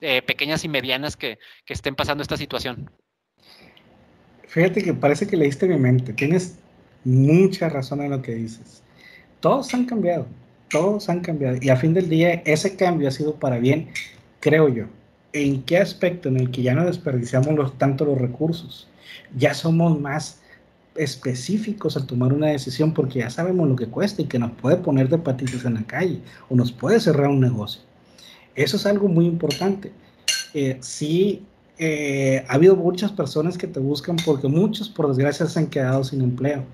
eh, 0.00 0.22
pequeñas 0.22 0.64
y 0.64 0.68
medianas 0.68 1.16
que, 1.16 1.38
estén 1.66 1.94
pasando 1.94 2.22
esta 2.22 2.36
situación. 2.36 2.90
Fíjate 4.46 4.82
que 4.82 4.94
parece 4.94 5.26
que 5.26 5.36
leíste 5.36 5.66
mi 5.66 5.76
mente. 5.76 6.12
Tienes 6.12 6.58
mucha 7.04 7.68
razón 7.68 8.02
en 8.02 8.10
lo 8.10 8.22
que 8.22 8.34
dices. 8.34 8.82
Todos 9.40 9.72
han 9.74 9.84
cambiado, 9.86 10.26
todos 10.70 11.08
han 11.08 11.20
cambiado. 11.20 11.58
Y 11.60 11.68
a 11.68 11.76
fin 11.76 11.94
del 11.94 12.08
día, 12.08 12.42
ese 12.46 12.76
cambio 12.76 13.08
ha 13.08 13.10
sido 13.10 13.34
para 13.34 13.58
bien, 13.58 13.88
creo 14.40 14.68
yo. 14.68 14.84
¿En 15.32 15.62
qué 15.62 15.78
aspecto? 15.78 16.28
En 16.28 16.38
el 16.38 16.50
que 16.50 16.62
ya 16.62 16.74
no 16.74 16.86
desperdiciamos 16.86 17.76
tanto 17.76 18.04
los 18.04 18.18
recursos. 18.18 18.88
Ya 19.36 19.52
somos 19.52 20.00
más 20.00 20.40
específicos 20.94 21.96
al 21.96 22.06
tomar 22.06 22.32
una 22.32 22.48
decisión 22.48 22.92
porque 22.94 23.20
ya 23.20 23.30
sabemos 23.30 23.68
lo 23.68 23.76
que 23.76 23.86
cuesta 23.86 24.22
y 24.22 24.26
que 24.26 24.38
nos 24.38 24.52
puede 24.52 24.76
poner 24.76 25.08
de 25.08 25.18
patitas 25.18 25.64
en 25.64 25.74
la 25.74 25.84
calle 25.84 26.20
o 26.48 26.56
nos 26.56 26.72
puede 26.72 27.00
cerrar 27.00 27.28
un 27.28 27.40
negocio. 27.40 27.82
Eso 28.58 28.76
es 28.76 28.86
algo 28.86 29.06
muy 29.06 29.24
importante. 29.24 29.92
Eh, 30.52 30.78
sí, 30.80 31.44
eh, 31.78 32.44
ha 32.48 32.54
habido 32.54 32.74
muchas 32.74 33.12
personas 33.12 33.56
que 33.56 33.68
te 33.68 33.78
buscan 33.78 34.16
porque 34.26 34.48
muchos, 34.48 34.88
por 34.88 35.06
desgracia, 35.06 35.46
se 35.46 35.60
han 35.60 35.68
quedado 35.68 36.02
sin 36.02 36.22
empleo. 36.22 36.64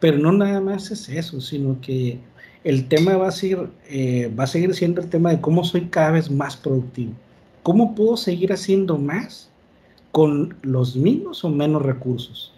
Pero 0.00 0.18
no 0.18 0.32
nada 0.32 0.60
más 0.60 0.90
es 0.90 1.08
eso, 1.08 1.40
sino 1.40 1.80
que 1.80 2.18
el 2.62 2.88
tema 2.88 3.16
va 3.16 3.28
a, 3.28 3.32
ser, 3.32 3.70
eh, 3.88 4.30
va 4.38 4.44
a 4.44 4.46
seguir 4.46 4.74
siendo 4.74 5.00
el 5.00 5.08
tema 5.08 5.30
de 5.30 5.40
cómo 5.40 5.64
soy 5.64 5.86
cada 5.86 6.10
vez 6.10 6.30
más 6.30 6.58
productivo. 6.58 7.12
¿Cómo 7.62 7.94
puedo 7.94 8.18
seguir 8.18 8.52
haciendo 8.52 8.98
más 8.98 9.48
con 10.12 10.54
los 10.60 10.94
mismos 10.94 11.42
o 11.42 11.48
menos 11.48 11.80
recursos? 11.80 12.52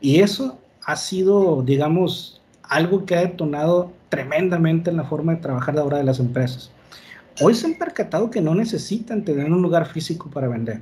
Y 0.00 0.18
eso 0.18 0.58
ha 0.82 0.96
sido, 0.96 1.62
digamos, 1.62 2.40
algo 2.64 3.06
que 3.06 3.14
ha 3.14 3.20
detonado 3.20 3.92
tremendamente 4.08 4.90
en 4.90 4.96
la 4.96 5.04
forma 5.04 5.36
de 5.36 5.42
trabajar 5.42 5.76
de 5.76 5.80
ahora 5.80 5.98
de 5.98 6.04
las 6.04 6.18
empresas. 6.18 6.72
Hoy 7.40 7.54
se 7.54 7.66
han 7.66 7.74
percatado 7.74 8.30
que 8.30 8.40
no 8.40 8.54
necesitan 8.54 9.22
tener 9.22 9.52
un 9.52 9.60
lugar 9.60 9.86
físico 9.86 10.30
para 10.30 10.48
vender. 10.48 10.80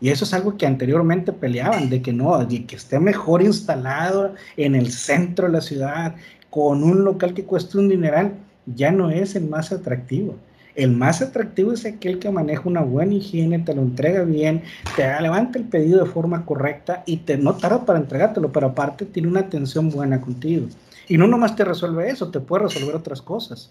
Y 0.00 0.08
eso 0.08 0.24
es 0.24 0.32
algo 0.32 0.56
que 0.56 0.66
anteriormente 0.66 1.32
peleaban, 1.32 1.90
de 1.90 2.00
que 2.00 2.12
no, 2.12 2.42
de 2.44 2.64
que 2.64 2.76
esté 2.76 2.98
mejor 2.98 3.42
instalado 3.42 4.34
en 4.56 4.74
el 4.74 4.90
centro 4.90 5.46
de 5.46 5.52
la 5.52 5.60
ciudad, 5.60 6.14
con 6.48 6.82
un 6.82 7.04
local 7.04 7.34
que 7.34 7.44
cueste 7.44 7.78
un 7.78 7.88
dineral, 7.88 8.32
ya 8.66 8.90
no 8.90 9.10
es 9.10 9.36
el 9.36 9.46
más 9.46 9.72
atractivo. 9.72 10.36
El 10.74 10.90
más 10.90 11.20
atractivo 11.20 11.72
es 11.72 11.84
aquel 11.84 12.18
que 12.18 12.30
maneja 12.30 12.62
una 12.64 12.80
buena 12.80 13.14
higiene, 13.14 13.58
te 13.60 13.74
lo 13.74 13.82
entrega 13.82 14.24
bien, 14.24 14.62
te 14.96 15.20
levanta 15.20 15.58
el 15.58 15.64
pedido 15.66 16.02
de 16.02 16.10
forma 16.10 16.44
correcta 16.46 17.02
y 17.06 17.18
te 17.18 17.36
no 17.36 17.54
tarda 17.54 17.84
para 17.84 17.98
entregártelo, 17.98 18.50
pero 18.50 18.68
aparte 18.68 19.04
tiene 19.04 19.28
una 19.28 19.40
atención 19.40 19.90
buena 19.90 20.20
contigo. 20.20 20.66
Y 21.08 21.18
no 21.18 21.28
nomás 21.28 21.54
te 21.54 21.64
resuelve 21.64 22.08
eso, 22.08 22.30
te 22.30 22.40
puede 22.40 22.64
resolver 22.64 22.96
otras 22.96 23.20
cosas. 23.20 23.70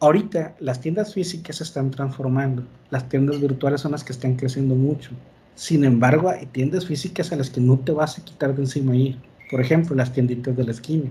Ahorita 0.00 0.54
las 0.60 0.80
tiendas 0.80 1.14
físicas 1.14 1.56
se 1.56 1.64
están 1.64 1.90
transformando, 1.90 2.64
las 2.90 3.08
tiendas 3.08 3.40
virtuales 3.40 3.80
son 3.80 3.92
las 3.92 4.04
que 4.04 4.12
están 4.12 4.34
creciendo 4.34 4.74
mucho. 4.74 5.10
Sin 5.54 5.84
embargo, 5.84 6.28
hay 6.28 6.46
tiendas 6.46 6.86
físicas 6.86 7.32
a 7.32 7.36
las 7.36 7.48
que 7.48 7.60
no 7.60 7.78
te 7.78 7.92
vas 7.92 8.18
a 8.18 8.24
quitar 8.24 8.54
de 8.54 8.62
encima 8.62 8.96
ir. 8.96 9.18
Por 9.50 9.60
ejemplo, 9.60 9.94
las 9.94 10.12
tienditas 10.12 10.56
de 10.56 10.64
la 10.64 10.72
esquina. 10.72 11.10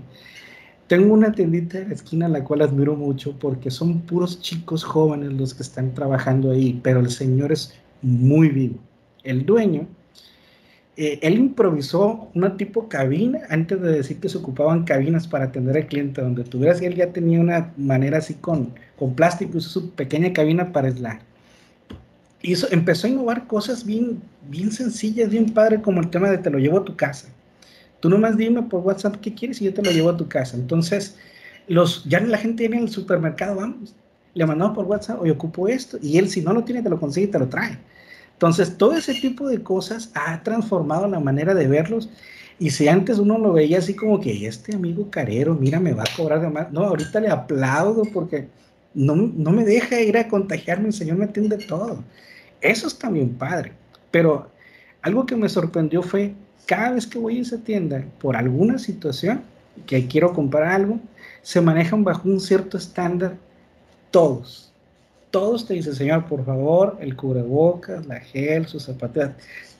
Tengo 0.86 1.14
una 1.14 1.32
tiendita 1.32 1.78
de 1.78 1.88
la 1.88 1.94
esquina 1.94 2.26
a 2.26 2.28
la 2.28 2.44
cual 2.44 2.60
admiro 2.60 2.94
mucho 2.94 3.38
porque 3.38 3.70
son 3.70 4.02
puros 4.02 4.40
chicos 4.42 4.84
jóvenes 4.84 5.32
los 5.32 5.54
que 5.54 5.62
están 5.62 5.94
trabajando 5.94 6.50
ahí, 6.50 6.78
pero 6.82 7.00
el 7.00 7.10
señor 7.10 7.52
es 7.52 7.74
muy 8.02 8.50
vivo. 8.50 8.78
El 9.22 9.46
dueño, 9.46 9.88
eh, 10.96 11.18
él 11.22 11.38
improvisó 11.38 12.30
una 12.34 12.56
tipo 12.56 12.88
cabina 12.88 13.40
antes 13.50 13.80
de 13.80 13.90
decir 13.90 14.20
que 14.20 14.28
se 14.28 14.38
ocupaban 14.38 14.84
cabinas 14.84 15.26
para 15.26 15.46
atender 15.46 15.76
al 15.76 15.86
cliente, 15.86 16.20
donde 16.20 16.44
tuvieras 16.44 16.80
él 16.82 16.94
ya 16.94 17.12
tenía 17.12 17.40
una 17.40 17.72
manera 17.76 18.18
así 18.18 18.34
con, 18.34 18.74
con 18.96 19.14
plástico, 19.14 19.58
hizo 19.58 19.68
su 19.68 19.90
pequeña 19.90 20.32
cabina 20.32 20.72
para 20.72 20.90
Slack. 20.90 21.20
Hizo, 22.42 22.66
empezó 22.70 23.06
a 23.06 23.10
innovar 23.10 23.46
cosas 23.46 23.84
bien, 23.84 24.20
bien 24.48 24.70
sencillas, 24.70 25.30
bien 25.30 25.46
padre, 25.52 25.80
como 25.80 26.00
el 26.00 26.10
tema 26.10 26.30
de 26.30 26.38
te 26.38 26.50
lo 26.50 26.58
llevo 26.58 26.78
a 26.78 26.84
tu 26.84 26.94
casa 26.94 27.28
Tú 28.04 28.10
nomás 28.10 28.36
dime 28.36 28.62
por 28.62 28.82
WhatsApp 28.82 29.16
qué 29.16 29.32
quieres 29.32 29.62
y 29.62 29.64
yo 29.64 29.72
te 29.72 29.82
lo 29.82 29.90
llevo 29.90 30.10
a 30.10 30.16
tu 30.18 30.28
casa. 30.28 30.58
Entonces, 30.58 31.16
los, 31.68 32.04
ya 32.04 32.20
la 32.20 32.36
gente 32.36 32.64
viene 32.64 32.76
en 32.76 32.82
el 32.82 32.90
supermercado, 32.90 33.56
vamos, 33.56 33.94
le 34.34 34.44
mandamos 34.44 34.74
por 34.74 34.84
WhatsApp, 34.84 35.22
hoy 35.22 35.30
ocupo 35.30 35.68
esto, 35.68 35.96
y 36.02 36.18
él 36.18 36.28
si 36.28 36.42
no 36.42 36.52
lo 36.52 36.64
tiene, 36.64 36.82
te 36.82 36.90
lo 36.90 37.00
consigue 37.00 37.28
y 37.28 37.30
te 37.30 37.38
lo 37.38 37.48
trae. 37.48 37.78
Entonces, 38.44 38.76
todo 38.76 38.92
ese 38.92 39.14
tipo 39.14 39.48
de 39.48 39.62
cosas 39.62 40.10
ha 40.12 40.42
transformado 40.42 41.08
la 41.08 41.18
manera 41.18 41.54
de 41.54 41.66
verlos. 41.66 42.10
Y 42.58 42.68
si 42.72 42.88
antes 42.88 43.18
uno 43.18 43.38
lo 43.38 43.54
veía 43.54 43.78
así 43.78 43.96
como 43.96 44.20
que 44.20 44.46
este 44.46 44.74
amigo 44.74 45.08
carero, 45.08 45.54
mira, 45.54 45.80
me 45.80 45.94
va 45.94 46.02
a 46.02 46.16
cobrar 46.16 46.42
de 46.42 46.50
más. 46.50 46.70
No, 46.70 46.82
ahorita 46.82 47.20
le 47.20 47.30
aplaudo 47.30 48.02
porque 48.12 48.48
no, 48.92 49.16
no 49.16 49.50
me 49.50 49.64
deja 49.64 49.98
ir 49.98 50.18
a 50.18 50.28
contagiarme, 50.28 50.88
el 50.88 50.92
Señor 50.92 51.16
me 51.16 51.24
atiende 51.24 51.56
todo. 51.56 52.04
Eso 52.60 52.86
es 52.86 52.98
también 52.98 53.30
padre. 53.30 53.72
Pero 54.10 54.50
algo 55.00 55.24
que 55.24 55.36
me 55.36 55.48
sorprendió 55.48 56.02
fue 56.02 56.34
cada 56.66 56.90
vez 56.92 57.06
que 57.06 57.18
voy 57.18 57.38
a 57.38 57.42
esa 57.42 57.56
tienda 57.56 58.04
por 58.20 58.36
alguna 58.36 58.78
situación 58.78 59.40
que 59.86 60.06
quiero 60.06 60.34
comprar 60.34 60.64
algo, 60.64 61.00
se 61.40 61.62
manejan 61.62 62.04
bajo 62.04 62.28
un 62.28 62.40
cierto 62.40 62.76
estándar 62.76 63.38
todos. 64.10 64.73
Todos 65.34 65.66
te 65.66 65.74
dicen, 65.74 65.96
señor, 65.96 66.26
por 66.26 66.44
favor, 66.44 66.96
el 67.00 67.16
cubrebocas, 67.16 68.06
la 68.06 68.20
gel, 68.20 68.68
sus 68.68 68.84
zapatillas. 68.84 69.32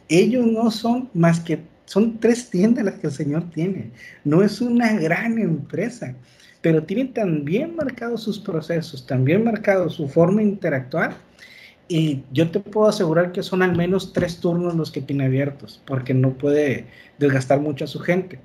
Ellos 0.08 0.44
no 0.44 0.68
son 0.72 1.08
más 1.14 1.38
que, 1.38 1.60
son 1.84 2.18
tres 2.18 2.50
tiendas 2.50 2.84
las 2.84 2.94
que 2.94 3.06
el 3.06 3.12
señor 3.12 3.48
tiene. 3.50 3.92
No 4.24 4.42
es 4.42 4.60
una 4.60 4.94
gran 4.98 5.38
empresa, 5.38 6.16
pero 6.60 6.82
tiene 6.82 7.04
también 7.04 7.76
marcados 7.76 8.24
sus 8.24 8.40
procesos, 8.40 9.06
también 9.06 9.44
marcado 9.44 9.88
su 9.90 10.08
forma 10.08 10.40
de 10.40 10.48
interactuar 10.48 11.14
y 11.86 12.24
yo 12.32 12.50
te 12.50 12.58
puedo 12.58 12.88
asegurar 12.88 13.30
que 13.30 13.44
son 13.44 13.62
al 13.62 13.76
menos 13.76 14.12
tres 14.12 14.40
turnos 14.40 14.74
los 14.74 14.90
que 14.90 15.02
tiene 15.02 15.26
abiertos, 15.26 15.80
porque 15.86 16.14
no 16.14 16.32
puede 16.32 16.86
desgastar 17.18 17.60
mucho 17.60 17.84
a 17.84 17.86
su 17.86 18.00
gente. 18.00 18.40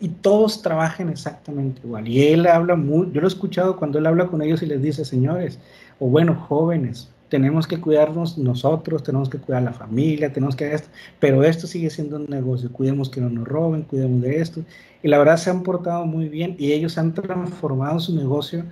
Y 0.00 0.08
todos 0.08 0.62
trabajan 0.62 1.08
exactamente 1.08 1.80
igual. 1.84 2.06
Y 2.06 2.26
él 2.28 2.46
habla 2.46 2.76
muy, 2.76 3.10
yo 3.12 3.20
lo 3.20 3.26
he 3.26 3.28
escuchado 3.28 3.76
cuando 3.76 3.98
él 3.98 4.06
habla 4.06 4.26
con 4.26 4.42
ellos 4.42 4.62
y 4.62 4.66
les 4.66 4.80
dice, 4.80 5.04
señores, 5.04 5.58
o 5.98 6.08
bueno, 6.08 6.34
jóvenes, 6.34 7.08
tenemos 7.28 7.66
que 7.66 7.80
cuidarnos 7.80 8.38
nosotros, 8.38 9.02
tenemos 9.02 9.28
que 9.28 9.38
cuidar 9.38 9.62
la 9.62 9.72
familia, 9.72 10.32
tenemos 10.32 10.56
que 10.56 10.72
esto, 10.72 10.88
pero 11.20 11.44
esto 11.44 11.66
sigue 11.66 11.90
siendo 11.90 12.16
un 12.16 12.26
negocio, 12.26 12.72
cuidemos 12.72 13.10
que 13.10 13.20
no 13.20 13.28
nos 13.28 13.46
roben, 13.46 13.82
cuidemos 13.82 14.22
de 14.22 14.40
esto. 14.40 14.62
Y 15.02 15.08
la 15.08 15.18
verdad 15.18 15.36
se 15.36 15.50
han 15.50 15.62
portado 15.62 16.06
muy 16.06 16.28
bien 16.28 16.56
y 16.58 16.72
ellos 16.72 16.96
han 16.98 17.12
transformado 17.14 18.00
su 18.00 18.14
negocio 18.14 18.64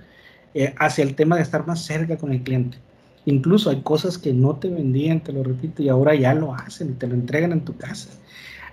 eh, 0.53 0.73
hacia 0.79 1.03
el 1.03 1.15
tema 1.15 1.35
de 1.35 1.43
estar 1.43 1.67
más 1.67 1.83
cerca 1.83 2.17
con 2.17 2.31
el 2.31 2.41
cliente. 2.41 2.77
Incluso 3.25 3.69
hay 3.69 3.81
cosas 3.81 4.17
que 4.17 4.33
no 4.33 4.55
te 4.55 4.69
vendían, 4.69 5.19
te 5.19 5.33
lo 5.33 5.43
repito, 5.43 5.83
y 5.83 5.89
ahora 5.89 6.15
ya 6.15 6.33
lo 6.33 6.53
hacen 6.55 6.91
y 6.91 6.93
te 6.93 7.07
lo 7.07 7.13
entregan 7.13 7.51
en 7.51 7.61
tu 7.61 7.75
casa. 7.75 8.09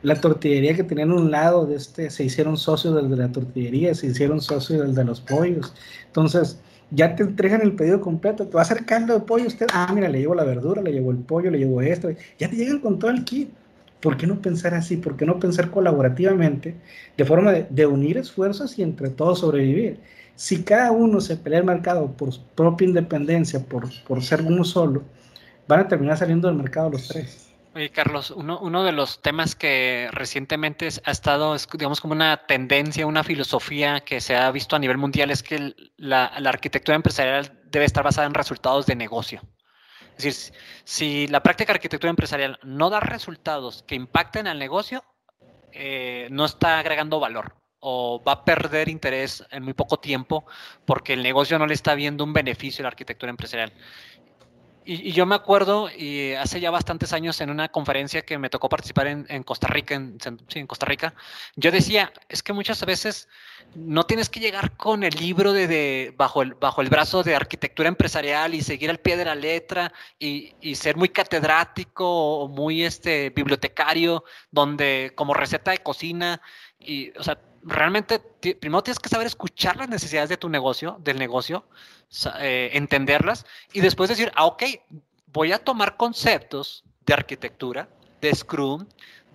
La 0.05 0.15
tortillería 0.17 0.77
que 0.77 0.85
tenían 0.85 1.11
un 1.11 1.31
lado 1.31 1.67
de 1.67 1.77
este, 1.77 2.11
se 2.11 2.25
hicieron 2.25 2.59
socios 2.59 2.95
del 2.95 3.09
de 3.09 3.17
la 3.17 3.33
tortillería, 3.33 3.95
se 3.95 4.09
hicieron 4.09 4.41
socios 4.41 4.83
del 4.83 4.95
de 4.95 5.03
los 5.03 5.23
pollos. 5.23 5.73
Entonces, 6.07 6.59
ya 6.91 7.17
te 7.17 7.23
entregan 7.23 7.63
el 7.63 7.73
pedido 7.73 8.03
completo, 8.03 8.47
te 8.47 8.53
va 8.53 8.61
a 8.61 8.65
hacer 8.65 8.85
de 8.85 9.21
pollo 9.21 9.47
usted, 9.47 9.67
ah, 9.73 9.91
mira, 9.95 10.11
le 10.11 10.21
llevo 10.21 10.35
la 10.35 10.45
verdura, 10.45 10.83
le 10.83 10.93
llevo 10.93 11.11
el 11.11 11.17
pollo, 11.17 11.51
le 11.51 11.59
llevo 11.59 11.81
esto, 11.81 12.11
ya 12.39 12.51
te 12.51 12.57
llegan 12.57 12.81
con 12.81 12.99
todo 12.99 13.11
el 13.11 13.25
kit. 13.25 13.51
¿Por 14.01 14.19
qué 14.19 14.27
no 14.27 14.43
pensar 14.43 14.75
así? 14.75 14.99
¿Por 14.99 15.17
qué 15.17 15.25
no 15.25 15.39
pensar 15.39 15.71
colaborativamente, 15.71 16.75
de 17.17 17.25
forma 17.25 17.53
de, 17.53 17.87
unir 17.87 18.19
esfuerzos 18.19 18.79
y 18.79 18.83
entre 18.83 19.09
todos 19.09 19.39
sobrevivir? 19.41 19.99
Si 20.35 20.63
cada 20.63 20.93
uno 20.93 21.23
se 21.23 21.37
pelea 21.39 21.61
el 21.61 21.65
mercado 21.65 22.13
por 22.13 22.29
propia 22.55 22.87
independencia, 22.87 23.61
por, 23.61 23.89
por 24.07 24.23
ser 24.23 24.43
uno 24.43 24.65
solo, 24.65 25.03
van 25.67 25.81
a 25.81 25.89
terminar 25.89 26.19
saliendo 26.19 26.49
del 26.49 26.59
mercado 26.59 26.91
los 26.91 27.09
tres. 27.09 27.54
Oye, 27.75 27.91
Carlos, 27.91 28.31
uno, 28.31 28.61
uno 28.61 28.85
de 28.85 28.93
los 28.93 29.21
temas 29.21 29.57
que 29.57 30.09
recientemente 30.13 30.89
ha 31.05 31.11
estado, 31.11 31.57
digamos, 31.73 32.01
como 32.01 32.13
una 32.13 32.47
tendencia, 32.47 33.05
una 33.05 33.25
filosofía 33.25 34.01
que 34.01 34.21
se 34.21 34.37
ha 34.37 34.49
visto 34.53 34.77
a 34.77 34.79
nivel 34.79 34.97
mundial 34.97 35.33
es 35.33 35.43
que 35.43 35.75
la, 35.97 36.27
arquitectura 36.27 36.95
empresarial 36.95 37.61
debe 37.65 37.85
estar 37.85 38.05
basada 38.05 38.29
en 38.29 38.35
resultados 38.35 38.87
de 38.87 38.95
negocio. 38.95 39.43
Es 40.17 40.23
decir, 40.23 40.55
si 40.85 41.27
la 41.27 41.43
práctica 41.43 41.73
de 41.73 41.79
arquitectura 41.79 42.11
empresarial 42.11 42.61
no 42.63 42.91
da 42.91 43.01
resultados 43.01 43.83
que 43.89 43.97
impacten 43.97 44.47
al 44.47 44.61
negocio, 44.61 45.03
eh, 45.73 46.29
no 46.31 46.45
está 46.45 46.79
agregando 46.79 47.19
valor 47.19 47.57
o 47.87 48.23
va 48.27 48.33
a 48.33 48.45
perder 48.47 48.89
interés 48.89 49.45
en 49.51 49.63
muy 49.63 49.75
poco 49.75 49.99
tiempo 49.99 50.47
porque 50.87 51.13
el 51.13 51.23
negocio 51.23 51.59
no 51.59 51.67
le 51.67 51.75
está 51.75 51.95
viendo 51.95 52.25
un 52.25 52.33
beneficio 52.33 52.81
a 52.81 52.85
la 52.85 52.89
arquitectura 52.89 53.29
empresarial. 53.29 53.75
Y, 54.87 55.13
yo 55.13 55.25
me 55.25 55.35
acuerdo, 55.35 55.89
y 55.91 56.33
hace 56.35 56.61
ya 56.61 56.71
bastantes 56.71 57.13
años 57.13 57.41
en 57.41 57.51
una 57.51 57.69
conferencia 57.71 58.23
que 58.23 58.37
me 58.39 58.51
tocó 58.51 58.69
participar 58.69 59.07
en, 59.07 59.43
Costa 59.43 59.67
Rica, 59.67 59.95
en, 59.95 60.19
en 60.55 60.67
Costa 60.67 60.85
Rica, 60.87 61.15
yo 61.57 61.71
decía, 61.71 62.13
es 62.29 62.43
que 62.43 62.53
muchas 62.53 62.85
veces 62.85 63.29
no 63.75 64.05
tienes 64.05 64.29
que 64.29 64.41
llegar 64.41 64.77
con 64.77 65.03
el 65.03 65.15
libro 65.15 65.53
de, 65.53 66.13
bajo, 66.17 66.43
el, 66.43 66.55
bajo 66.55 66.83
el 66.83 66.91
brazo 66.91 67.23
de 67.23 67.35
arquitectura 67.35 67.89
empresarial 67.89 68.55
y 68.55 68.63
seguir 68.63 68.91
al 68.91 68.99
pie 68.99 69.17
de 69.17 69.25
la 69.25 69.35
letra 69.35 69.93
y, 70.19 70.55
y, 70.61 70.75
ser 70.75 70.97
muy 70.97 71.09
catedrático 71.09 72.07
o 72.41 72.49
muy 72.49 72.85
este, 72.85 73.31
bibliotecario, 73.31 74.25
donde 74.51 75.13
como 75.15 75.35
receta 75.35 75.71
de 75.71 75.79
cocina, 75.79 76.41
y, 76.79 77.11
o 77.19 77.23
sea, 77.23 77.39
realmente 77.65 78.21
primero 78.61 78.83
tienes 78.83 78.99
que 78.99 79.09
saber 79.09 79.27
escuchar 79.27 79.77
las 79.77 79.89
necesidades 79.89 80.29
de 80.29 80.37
tu 80.37 80.49
negocio, 80.49 80.99
del 81.01 81.19
negocio, 81.19 81.65
eh, 82.39 82.71
entenderlas 82.75 83.47
y 83.73 83.81
después 83.81 84.11
decir, 84.11 84.31
ah, 84.37 84.45
ok, 84.45 84.65
voy 85.27 85.53
a 85.53 85.59
tomar 85.59 85.97
conceptos 85.97 86.85
de 87.07 87.15
arquitectura, 87.15 87.89
de 88.21 88.35
Scrum, 88.35 88.87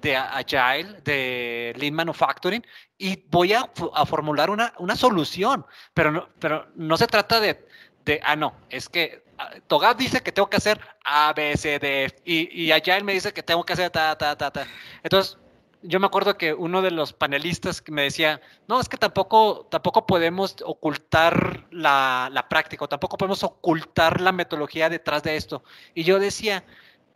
de 0.01 0.15
Agile, 0.15 1.01
de 1.03 1.73
Lean 1.77 1.93
Manufacturing 1.93 2.65
y 2.97 3.23
voy 3.29 3.53
a, 3.53 3.69
formular 4.05 4.49
una, 4.49 4.73
una, 4.77 4.95
solución, 4.95 5.65
pero 5.93 6.11
no, 6.11 6.29
pero 6.39 6.67
no 6.75 6.97
se 6.97 7.07
trata 7.07 7.39
de, 7.39 7.67
de 8.05 8.21
ah, 8.23 8.35
no, 8.35 8.53
es 8.69 8.87
que 8.87 9.23
ah, 9.37 9.51
Togab 9.67 9.97
dice 9.97 10.21
que 10.21 10.31
tengo 10.31 10.49
que 10.49 10.57
hacer 10.57 10.79
A, 11.03 11.33
B, 11.33 11.57
C, 11.57 11.79
D, 11.79 12.15
y, 12.23 12.63
y 12.63 12.71
Agile 12.71 13.03
me 13.03 13.13
dice 13.13 13.33
que 13.33 13.43
tengo 13.43 13.65
que 13.65 13.73
hacer 13.73 13.89
ta, 13.89 14.17
ta, 14.17 14.37
ta, 14.37 14.51
ta. 14.51 14.67
Entonces, 15.03 15.37
yo 15.81 15.99
me 15.99 16.07
acuerdo 16.07 16.37
que 16.37 16.53
uno 16.53 16.81
de 16.81 16.91
los 16.91 17.13
panelistas 17.13 17.83
me 17.87 18.03
decía, 18.03 18.41
no, 18.67 18.79
es 18.79 18.89
que 18.89 18.97
tampoco, 18.97 19.67
tampoco 19.71 20.05
podemos 20.05 20.55
ocultar 20.65 21.67
la, 21.71 22.29
la 22.31 22.49
práctica, 22.49 22.85
o 22.85 22.89
tampoco 22.89 23.17
podemos 23.17 23.43
ocultar 23.43 24.19
la 24.19 24.31
metodología 24.31 24.89
detrás 24.89 25.23
de 25.23 25.35
esto. 25.35 25.63
Y 25.93 26.03
yo 26.03 26.19
decía, 26.19 26.65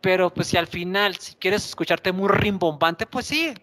pero 0.00 0.32
pues 0.32 0.48
si 0.48 0.56
al 0.56 0.66
final, 0.66 1.16
si 1.16 1.34
quieres 1.34 1.64
escucharte 1.66 2.12
muy 2.12 2.28
rimbombante, 2.28 3.06
pues 3.06 3.26
sí, 3.26 3.54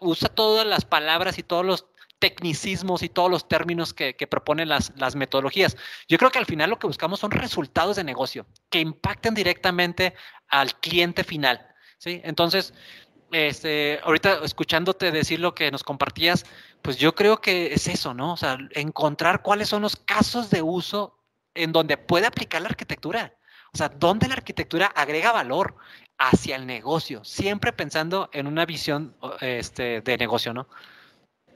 usa 0.00 0.28
todas 0.28 0.66
las 0.66 0.84
palabras 0.84 1.38
y 1.38 1.42
todos 1.42 1.64
los 1.64 1.86
tecnicismos 2.18 3.02
y 3.02 3.08
todos 3.08 3.30
los 3.30 3.48
términos 3.48 3.92
que, 3.92 4.14
proponen 4.30 4.68
las, 4.68 4.92
las, 4.96 5.16
metodologías. 5.16 5.76
Yo 6.08 6.18
creo 6.18 6.30
que 6.30 6.38
al 6.38 6.46
final 6.46 6.70
lo 6.70 6.78
que 6.78 6.86
buscamos 6.86 7.18
son 7.18 7.32
resultados 7.32 7.96
de 7.96 8.04
negocio 8.04 8.46
que 8.70 8.78
impacten 8.78 9.34
directamente 9.34 10.14
al 10.46 10.78
cliente 10.78 11.24
final. 11.24 11.66
¿sí? 11.98 12.20
Entonces, 12.22 12.74
este, 13.32 13.98
ahorita 14.04 14.44
escuchándote 14.44 15.10
decir 15.10 15.40
lo 15.40 15.54
que 15.54 15.70
nos 15.70 15.82
compartías, 15.82 16.44
pues 16.82 16.98
yo 16.98 17.14
creo 17.14 17.40
que 17.40 17.72
es 17.74 17.88
eso, 17.88 18.14
¿no? 18.14 18.34
O 18.34 18.36
sea, 18.36 18.58
encontrar 18.72 19.42
cuáles 19.42 19.68
son 19.68 19.82
los 19.82 19.96
casos 19.96 20.50
de 20.50 20.62
uso 20.62 21.18
en 21.54 21.72
donde 21.72 21.96
puede 21.96 22.26
aplicar 22.26 22.62
la 22.62 22.68
arquitectura. 22.68 23.34
O 23.74 23.78
sea, 23.78 23.88
dónde 23.88 24.28
la 24.28 24.34
arquitectura 24.34 24.86
agrega 24.86 25.32
valor 25.32 25.74
hacia 26.18 26.56
el 26.56 26.66
negocio, 26.66 27.24
siempre 27.24 27.72
pensando 27.72 28.28
en 28.32 28.46
una 28.46 28.66
visión 28.66 29.14
este, 29.40 30.02
de 30.02 30.18
negocio, 30.18 30.52
¿no? 30.52 30.68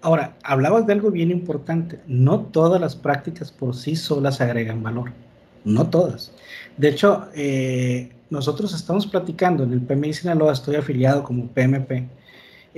Ahora, 0.03 0.37
hablabas 0.43 0.87
de 0.87 0.93
algo 0.93 1.11
bien 1.11 1.31
importante. 1.31 2.01
No 2.07 2.41
todas 2.41 2.81
las 2.81 2.97
prácticas 2.97 3.53
por 3.53 3.75
sí 3.75 3.97
solas 3.97 4.41
agregan 4.41 4.83
valor. 4.83 5.13
No 5.65 5.89
todas. 5.89 6.33
De 6.77 6.89
hecho, 6.89 7.29
eh, 7.35 8.16
nosotros 8.31 8.75
estamos 8.75 9.07
platicando 9.07 9.65
en 9.65 9.73
el 9.73 9.81
PMI 9.81 10.13
Sinaloa, 10.13 10.53
estoy 10.53 10.77
afiliado 10.77 11.23
como 11.23 11.49
PMP. 11.49 12.09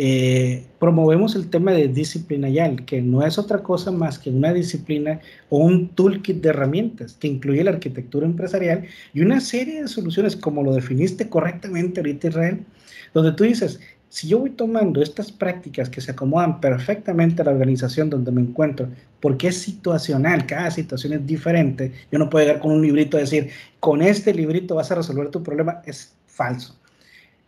Eh, 0.00 0.64
promovemos 0.78 1.34
el 1.34 1.50
tema 1.50 1.72
de 1.72 1.88
disciplina 1.88 2.48
YAL, 2.48 2.84
que 2.84 3.02
no 3.02 3.26
es 3.26 3.36
otra 3.36 3.64
cosa 3.64 3.90
más 3.90 4.16
que 4.18 4.30
una 4.30 4.52
disciplina 4.52 5.20
o 5.48 5.58
un 5.58 5.88
toolkit 5.88 6.40
de 6.40 6.50
herramientas 6.50 7.14
que 7.14 7.26
incluye 7.26 7.64
la 7.64 7.72
arquitectura 7.72 8.24
empresarial 8.24 8.84
y 9.12 9.22
una 9.22 9.40
serie 9.40 9.82
de 9.82 9.88
soluciones, 9.88 10.36
como 10.36 10.62
lo 10.62 10.72
definiste 10.72 11.28
correctamente 11.28 11.98
ahorita, 11.98 12.28
Israel, 12.28 12.64
donde 13.12 13.32
tú 13.32 13.42
dices, 13.42 13.80
si 14.08 14.28
yo 14.28 14.38
voy 14.38 14.50
tomando 14.50 15.02
estas 15.02 15.30
prácticas 15.30 15.90
que 15.90 16.00
se 16.00 16.12
acomodan 16.12 16.60
perfectamente 16.60 17.42
a 17.42 17.44
la 17.44 17.50
organización 17.50 18.08
donde 18.08 18.32
me 18.32 18.40
encuentro, 18.40 18.88
porque 19.20 19.48
es 19.48 19.58
situacional, 19.58 20.46
cada 20.46 20.70
situación 20.70 21.12
es 21.12 21.26
diferente, 21.26 21.92
yo 22.10 22.18
no 22.18 22.30
puedo 22.30 22.46
llegar 22.46 22.60
con 22.60 22.72
un 22.72 22.82
librito 22.82 23.16
y 23.16 23.20
decir, 23.20 23.50
con 23.80 24.00
este 24.00 24.32
librito 24.32 24.76
vas 24.76 24.90
a 24.90 24.94
resolver 24.94 25.30
tu 25.30 25.42
problema, 25.42 25.82
es 25.84 26.14
falso. 26.26 26.74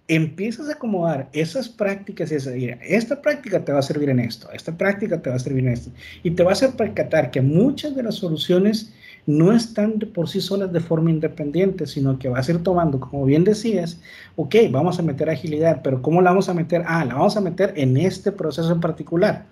Empiezas 0.07 0.69
a 0.69 0.73
acomodar 0.73 1.29
esas 1.33 1.69
prácticas 1.69 2.33
y 2.33 2.35
decir, 2.35 2.79
esta 2.83 3.23
práctica 3.23 3.64
te 3.64 3.73
va 3.73 3.79
a 3.79 3.83
servir 3.83 4.11
en 4.11 4.21
esto, 4.21 4.50
esta 4.52 4.76
práctica 4.76 5.23
te 5.23 5.31
va 5.31 5.37
a 5.37 5.38
servir 5.38 5.64
en 5.64 5.73
esto, 5.73 5.90
y 6.23 6.33
te 6.33 6.43
vas 6.43 6.62
a 6.62 6.76
percatar 6.76 7.31
que 7.31 7.40
muchas 7.40 7.95
de 7.95 8.02
las 8.02 8.17
soluciones 8.17 8.93
no 9.27 9.53
están 9.53 9.99
por 10.15 10.29
sí 10.29 10.41
solas 10.41 10.73
de 10.73 10.81
forma 10.81 11.11
independiente, 11.11 11.87
sino 11.87 12.19
que 12.19 12.29
vas 12.29 12.49
a 12.49 12.53
ir 12.53 12.62
tomando, 12.62 13.00
como 13.00 13.25
bien 13.25 13.45
decías, 13.45 14.00
ok, 14.37 14.55
vamos 14.71 14.99
a 14.99 15.03
meter 15.03 15.31
agilidad, 15.31 15.83
pero 15.83 16.03
¿cómo 16.03 16.23
la 16.23 16.31
vamos 16.31 16.49
a 16.49 16.55
meter? 16.55 16.83
Ah, 16.87 17.05
la 17.05 17.15
vamos 17.15 17.37
a 17.37 17.41
meter 17.41 17.73
en 17.77 17.97
este 17.97 18.33
proceso 18.33 18.73
en 18.73 18.81
particular. 18.81 19.47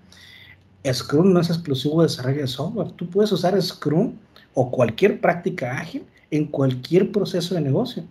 Scrum 0.91 1.33
no 1.33 1.41
es 1.41 1.49
exclusivo 1.49 2.01
de 2.01 2.07
desarrollo 2.07 2.41
de 2.41 2.47
software. 2.47 2.91
Tú 2.91 3.09
puedes 3.09 3.31
usar 3.31 3.61
Scrum 3.61 4.13
o 4.53 4.71
cualquier 4.71 5.19
práctica 5.19 5.77
ágil 5.77 6.03
en 6.31 6.45
cualquier 6.45 7.11
proceso 7.11 7.55
de 7.55 7.61
negocio. 7.61 8.03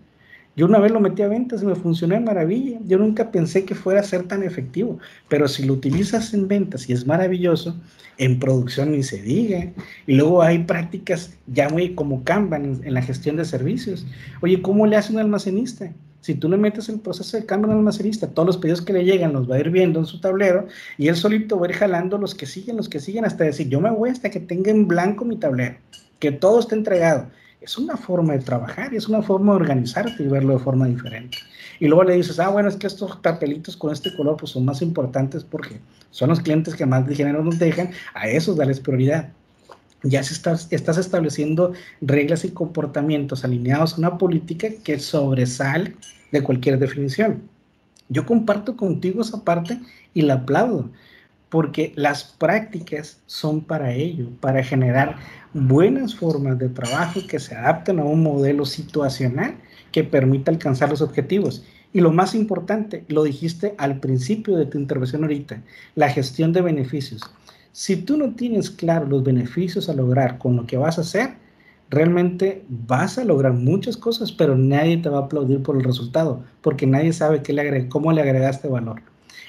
Yo 0.59 0.67
una 0.67 0.81
vez 0.81 0.91
lo 0.91 0.99
metí 0.99 1.23
a 1.23 1.29
ventas 1.29 1.63
y 1.63 1.67
me 1.67 1.77
funcionó 1.77 2.15
de 2.15 2.21
maravilla. 2.21 2.81
Yo 2.85 2.99
nunca 2.99 3.31
pensé 3.31 3.65
que 3.65 3.77
fuera 3.77 4.01
a 4.01 4.03
ser 4.03 4.25
tan 4.25 4.43
efectivo, 4.43 4.99
pero 5.29 5.47
si 5.47 5.65
lo 5.65 5.75
utilizas 5.75 6.35
en 6.35 6.49
ventas 6.49 6.89
y 6.89 6.93
es 6.93 7.07
maravilloso, 7.07 7.77
en 8.17 8.41
producción 8.41 8.91
ni 8.91 9.05
se 9.05 9.23
diga. 9.23 9.71
Y 10.09 10.17
luego 10.17 10.43
hay 10.43 10.65
prácticas 10.65 11.33
ya 11.47 11.69
muy 11.69 11.95
como 11.95 12.25
Kanban 12.25 12.81
en, 12.83 12.93
la 12.93 13.03
gestión 13.03 13.37
de 13.37 13.45
servicios. 13.45 14.05
Oye, 14.43 14.61
¿cómo 14.61 14.85
le 14.85 14.97
hace 14.97 15.13
un 15.13 15.21
almacenista? 15.21 15.93
Si 16.23 16.35
tú 16.35 16.49
le 16.49 16.57
metes 16.57 16.89
el 16.89 16.99
proceso 16.99 17.37
de 17.37 17.47
Kanban 17.47 17.71
al 17.71 17.77
almacenista, 17.77 18.27
todos 18.27 18.47
los 18.49 18.57
pedidos 18.57 18.83
que 18.83 18.93
le 18.93 19.05
llegan 19.05 19.35
los 19.35 19.49
va 19.49 19.55
a 19.55 19.61
ir 19.61 19.71
viendo 19.71 20.01
en 20.01 20.07
su 20.07 20.21
tablero 20.21 20.67
y 20.97 21.07
él 21.07 21.15
solito 21.15 21.57
va 21.61 21.69
a 21.69 21.71
ir 21.71 21.77
jalando 21.77 22.19
los 22.19 22.35
que 22.35 22.47
siguen, 22.47 22.77
los 22.77 22.89
que 22.89 22.99
siguen, 22.99 23.25
hasta 23.25 23.45
decir, 23.45 23.69
yo 23.69 23.81
me 23.81 23.93
voy 23.93 24.11
hasta 24.11 24.29
que 24.29 24.41
tenga 24.41 24.73
en 24.73 24.89
blanco 24.89 25.25
mi 25.25 25.37
tablero, 25.37 25.77
que 26.19 26.33
todo 26.33 26.59
esté 26.59 26.75
entregado. 26.75 27.29
Es 27.61 27.77
una 27.77 27.97
forma 27.97 28.35
de 28.35 28.39
trabajar 28.39 28.95
es 28.95 29.09
una 29.09 29.21
forma 29.21 29.53
de 29.53 29.57
organizarte 29.57 30.23
y 30.23 30.29
verlo 30.29 30.55
de 30.55 30.61
forma 30.61 30.87
diferente. 30.87 31.39
Y 31.81 31.87
luego 31.87 32.05
le 32.05 32.15
dices, 32.15 32.39
ah, 32.39 32.49
bueno, 32.49 32.69
es 32.69 32.77
que 32.77 32.87
estos 32.87 33.17
papelitos 33.17 33.77
con 33.77 33.93
este 33.93 34.15
color 34.17 34.37
pues 34.37 34.53
son 34.53 34.65
más 34.65 34.81
importantes 34.83 35.45
porque 35.45 35.81
son 36.11 36.31
los 36.31 36.41
clientes 36.41 36.75
que 36.75 36.87
más 36.87 37.07
de 37.07 37.15
género 37.15 37.43
nos 37.43 37.59
dejan, 37.59 37.91
a 38.15 38.29
esos 38.29 38.57
darles 38.57 38.81
prioridad. 38.81 39.31
Ya 40.03 40.23
se 40.23 40.35
estás, 40.35 40.69
estás 40.71 40.97
estableciendo 40.99 41.73
reglas 42.01 42.45
y 42.45 42.51
comportamientos 42.51 43.45
alineados 43.45 43.95
a 43.95 43.99
una 43.99 44.19
política 44.19 44.69
que 44.85 44.99
sobresale 45.01 45.97
de 46.31 46.43
cualquier 46.43 46.79
definición. 46.79 47.43
Yo 48.09 48.25
comparto 48.25 48.77
contigo 48.77 49.23
esa 49.23 49.45
parte 49.45 49.79
y 50.15 50.23
la 50.23 50.35
aplaudo, 50.35 50.91
porque 51.49 51.93
las 51.97 52.25
prácticas 52.25 53.21
son 53.27 53.63
para 53.63 53.93
ello, 53.95 54.29
para 54.41 54.63
generar 54.63 55.17
buenas 55.55 56.15
formas 56.15 56.59
de 56.59 56.69
trabajo 56.69 57.21
que 57.29 57.39
se 57.39 57.55
adapten 57.55 57.99
a 57.99 58.05
un 58.05 58.23
modelo 58.23 58.65
situacional 58.67 59.57
que 59.93 60.05
permita 60.05 60.51
alcanzar 60.51 60.91
los 60.91 61.01
objetivos. 61.01 61.65
Y 61.93 62.01
lo 62.01 62.13
más 62.13 62.35
importante, 62.35 63.05
lo 63.09 63.23
dijiste 63.23 63.75
al 63.79 63.99
principio 63.99 64.57
de 64.57 64.67
tu 64.67 64.79
intervención 64.79 65.23
ahorita, 65.23 65.63
la 65.95 66.11
gestión 66.11 66.53
de 66.53 66.61
beneficios. 66.61 67.23
Si 67.73 67.97
tú 67.97 68.17
no 68.19 68.35
tienes 68.35 68.71
claro 68.71 69.07
los 69.07 69.25
beneficios 69.25 69.89
a 69.89 69.95
lograr 69.95 70.39
con 70.39 70.57
lo 70.57 70.67
que 70.67 70.77
vas 70.77 70.99
a 70.99 71.03
hacer, 71.03 71.37
realmente 71.89 72.65
vas 72.69 73.17
a 73.17 73.25
lograr 73.25 73.55
muchas 73.55 73.97
cosas, 73.97 74.33
pero 74.33 74.57
nadie 74.57 74.99
te 74.99 75.09
va 75.09 75.19
a 75.19 75.23
aplaudir 75.23 75.63
por 75.63 75.77
el 75.77 75.85
resultado, 75.85 76.43
porque 76.61 76.87
nadie 76.87 77.13
sabe 77.15 77.43
cómo 77.89 78.13
le 78.13 78.21
agregaste 78.21 78.69
valor. 78.69 79.01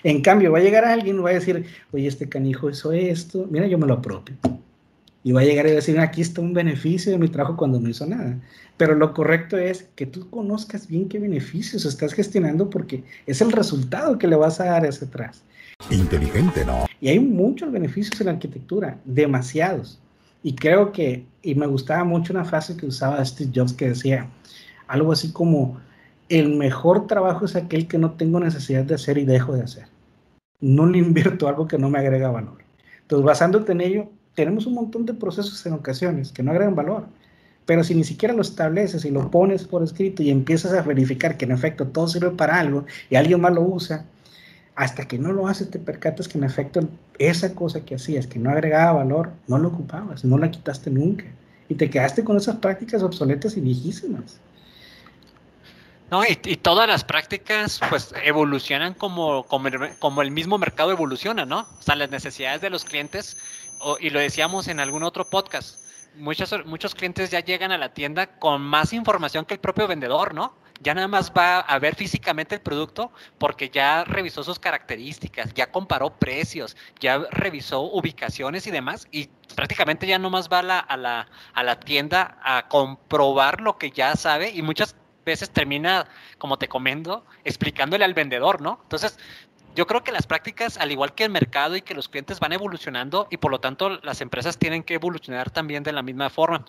En 0.03 0.21
cambio, 0.21 0.51
va 0.51 0.59
a 0.59 0.61
llegar 0.61 0.85
alguien 0.85 1.17
y 1.17 1.19
va 1.19 1.31
a 1.31 1.33
decir, 1.33 1.65
oye, 1.91 2.07
este 2.07 2.29
canijo 2.29 2.69
hizo 2.69 2.91
esto, 2.91 3.47
mira, 3.49 3.67
yo 3.67 3.77
me 3.77 3.87
lo 3.87 3.95
apropio. 3.95 4.35
Y 5.23 5.31
va 5.31 5.41
a 5.41 5.43
llegar 5.43 5.67
y 5.67 5.71
decir, 5.71 5.99
aquí 5.99 6.21
está 6.21 6.41
un 6.41 6.53
beneficio 6.53 7.11
de 7.11 7.17
mi 7.17 7.27
trabajo 7.27 7.57
cuando 7.57 7.79
no 7.79 7.89
hizo 7.89 8.05
nada. 8.05 8.39
Pero 8.77 8.95
lo 8.95 9.13
correcto 9.13 9.57
es 9.57 9.89
que 9.95 10.05
tú 10.05 10.29
conozcas 10.29 10.87
bien 10.87 11.09
qué 11.09 11.19
beneficios 11.19 11.83
estás 11.83 12.13
gestionando 12.13 12.69
porque 12.69 13.03
es 13.25 13.41
el 13.41 13.51
resultado 13.51 14.17
que 14.17 14.27
le 14.27 14.37
vas 14.37 14.61
a 14.61 14.65
dar 14.65 14.85
hacia 14.85 15.07
atrás. 15.07 15.43
Inteligente, 15.91 16.63
¿no? 16.65 16.85
Y 17.01 17.09
hay 17.09 17.19
muchos 17.19 17.71
beneficios 17.71 18.19
en 18.21 18.27
la 18.27 18.33
arquitectura, 18.33 18.97
demasiados. 19.03 19.99
Y 20.43 20.55
creo 20.55 20.93
que, 20.93 21.25
y 21.41 21.55
me 21.55 21.67
gustaba 21.67 22.05
mucho 22.05 22.31
una 22.31 22.45
frase 22.45 22.77
que 22.77 22.85
usaba 22.85 23.23
Steve 23.25 23.51
Jobs 23.53 23.73
que 23.73 23.89
decía 23.89 24.29
algo 24.87 25.11
así 25.11 25.31
como, 25.33 25.79
el 26.29 26.55
mejor 26.55 27.07
trabajo 27.07 27.45
es 27.45 27.55
aquel 27.55 27.87
que 27.87 27.97
no 27.97 28.11
tengo 28.11 28.39
necesidad 28.39 28.83
de 28.83 28.95
hacer 28.95 29.17
y 29.17 29.25
dejo 29.25 29.53
de 29.53 29.63
hacer. 29.63 29.87
No 30.61 30.85
le 30.85 30.99
invierto 30.99 31.47
algo 31.47 31.67
que 31.67 31.77
no 31.77 31.89
me 31.89 31.99
agrega 31.99 32.29
valor. 32.29 32.59
Entonces, 33.01 33.25
basándote 33.25 33.71
en 33.71 33.81
ello, 33.81 34.09
tenemos 34.35 34.67
un 34.67 34.75
montón 34.75 35.05
de 35.05 35.13
procesos 35.13 35.65
en 35.65 35.73
ocasiones 35.73 36.31
que 36.31 36.43
no 36.43 36.51
agregan 36.51 36.75
valor, 36.75 37.07
pero 37.65 37.83
si 37.83 37.95
ni 37.95 38.03
siquiera 38.03 38.33
lo 38.33 38.41
estableces 38.41 39.03
y 39.05 39.11
lo 39.11 39.29
pones 39.31 39.63
por 39.63 39.83
escrito 39.83 40.23
y 40.23 40.29
empiezas 40.29 40.73
a 40.73 40.81
verificar 40.81 41.37
que 41.37 41.45
en 41.45 41.51
efecto 41.51 41.87
todo 41.87 42.07
sirve 42.07 42.31
para 42.31 42.59
algo 42.59 42.85
y 43.09 43.15
alguien 43.15 43.41
más 43.41 43.53
lo 43.53 43.61
usa, 43.61 44.05
hasta 44.75 45.07
que 45.07 45.19
no 45.19 45.33
lo 45.33 45.47
haces 45.47 45.69
te 45.69 45.77
percatas 45.77 46.27
que 46.27 46.37
en 46.37 46.45
efecto 46.45 46.87
esa 47.17 47.53
cosa 47.53 47.81
que 47.83 47.95
hacías, 47.95 48.27
que 48.27 48.39
no 48.39 48.49
agregaba 48.49 49.03
valor, 49.03 49.31
no 49.47 49.57
lo 49.57 49.69
ocupabas, 49.69 50.23
no 50.23 50.37
la 50.37 50.51
quitaste 50.51 50.89
nunca 50.89 51.25
y 51.67 51.75
te 51.75 51.89
quedaste 51.89 52.23
con 52.23 52.37
esas 52.37 52.57
prácticas 52.57 53.03
obsoletas 53.03 53.57
y 53.57 53.61
viejísimas. 53.61 54.39
No, 56.11 56.23
y, 56.25 56.35
todas 56.35 56.87
las 56.87 57.03
prácticas 57.03 57.79
pues 57.89 58.13
evolucionan 58.23 58.95
como, 58.95 59.43
como, 59.43 59.69
como, 59.99 60.21
el 60.23 60.31
mismo 60.31 60.57
mercado 60.57 60.91
evoluciona, 60.91 61.45
¿no? 61.45 61.59
O 61.59 61.81
sea, 61.81 61.95
las 61.95 62.09
necesidades 62.09 62.61
de 62.61 62.71
los 62.71 62.83
clientes 62.83 63.37
y 63.99 64.09
lo 64.09 64.19
decíamos 64.19 64.67
en 64.67 64.79
algún 64.79 65.03
otro 65.03 65.29
podcast, 65.29 65.79
muchos, 66.15 66.53
muchos 66.65 66.95
clientes 66.95 67.29
ya 67.29 67.39
llegan 67.39 67.71
a 67.71 67.77
la 67.77 67.93
tienda 67.93 68.27
con 68.39 68.61
más 68.61 68.93
información 68.93 69.45
que 69.45 69.53
el 69.53 69.59
propio 69.59 69.87
vendedor, 69.87 70.33
¿no? 70.33 70.53
Ya 70.81 70.93
nada 70.93 71.09
más 71.09 71.31
va 71.37 71.59
a 71.59 71.77
ver 71.77 71.95
físicamente 71.95 72.55
el 72.55 72.61
producto 72.61 73.11
porque 73.37 73.69
ya 73.69 74.05
revisó 74.05 74.43
sus 74.43 74.59
características, 74.59 75.53
ya 75.53 75.71
comparó 75.71 76.11
precios, 76.17 76.77
ya 77.01 77.19
revisó 77.31 77.81
ubicaciones 77.81 78.65
y 78.65 78.71
demás, 78.71 79.07
y 79.11 79.29
prácticamente 79.55 80.07
ya 80.07 80.17
nomás 80.19 80.49
va 80.49 80.59
a 80.59 80.63
la, 80.63 80.79
a 80.79 80.95
la, 80.95 81.27
a 81.53 81.63
la 81.63 81.79
tienda 81.81 82.37
a 82.41 82.69
comprobar 82.69 83.59
lo 83.59 83.77
que 83.77 83.91
ya 83.91 84.15
sabe 84.15 84.51
y 84.51 84.61
muchas 84.61 84.95
veces 85.29 85.49
termina, 85.49 86.07
como 86.37 86.57
te 86.57 86.67
comento, 86.67 87.25
explicándole 87.43 88.05
al 88.05 88.13
vendedor, 88.13 88.61
¿no? 88.61 88.79
Entonces, 88.83 89.17
yo 89.75 89.87
creo 89.87 90.03
que 90.03 90.11
las 90.11 90.27
prácticas, 90.27 90.77
al 90.77 90.91
igual 90.91 91.13
que 91.13 91.23
el 91.23 91.29
mercado 91.29 91.75
y 91.75 91.81
que 91.81 91.93
los 91.93 92.09
clientes 92.09 92.39
van 92.39 92.53
evolucionando 92.53 93.27
y 93.29 93.37
por 93.37 93.51
lo 93.51 93.59
tanto 93.59 93.89
las 94.01 94.21
empresas 94.21 94.57
tienen 94.57 94.83
que 94.83 94.95
evolucionar 94.95 95.51
también 95.51 95.83
de 95.83 95.93
la 95.93 96.01
misma 96.01 96.29
forma. 96.29 96.65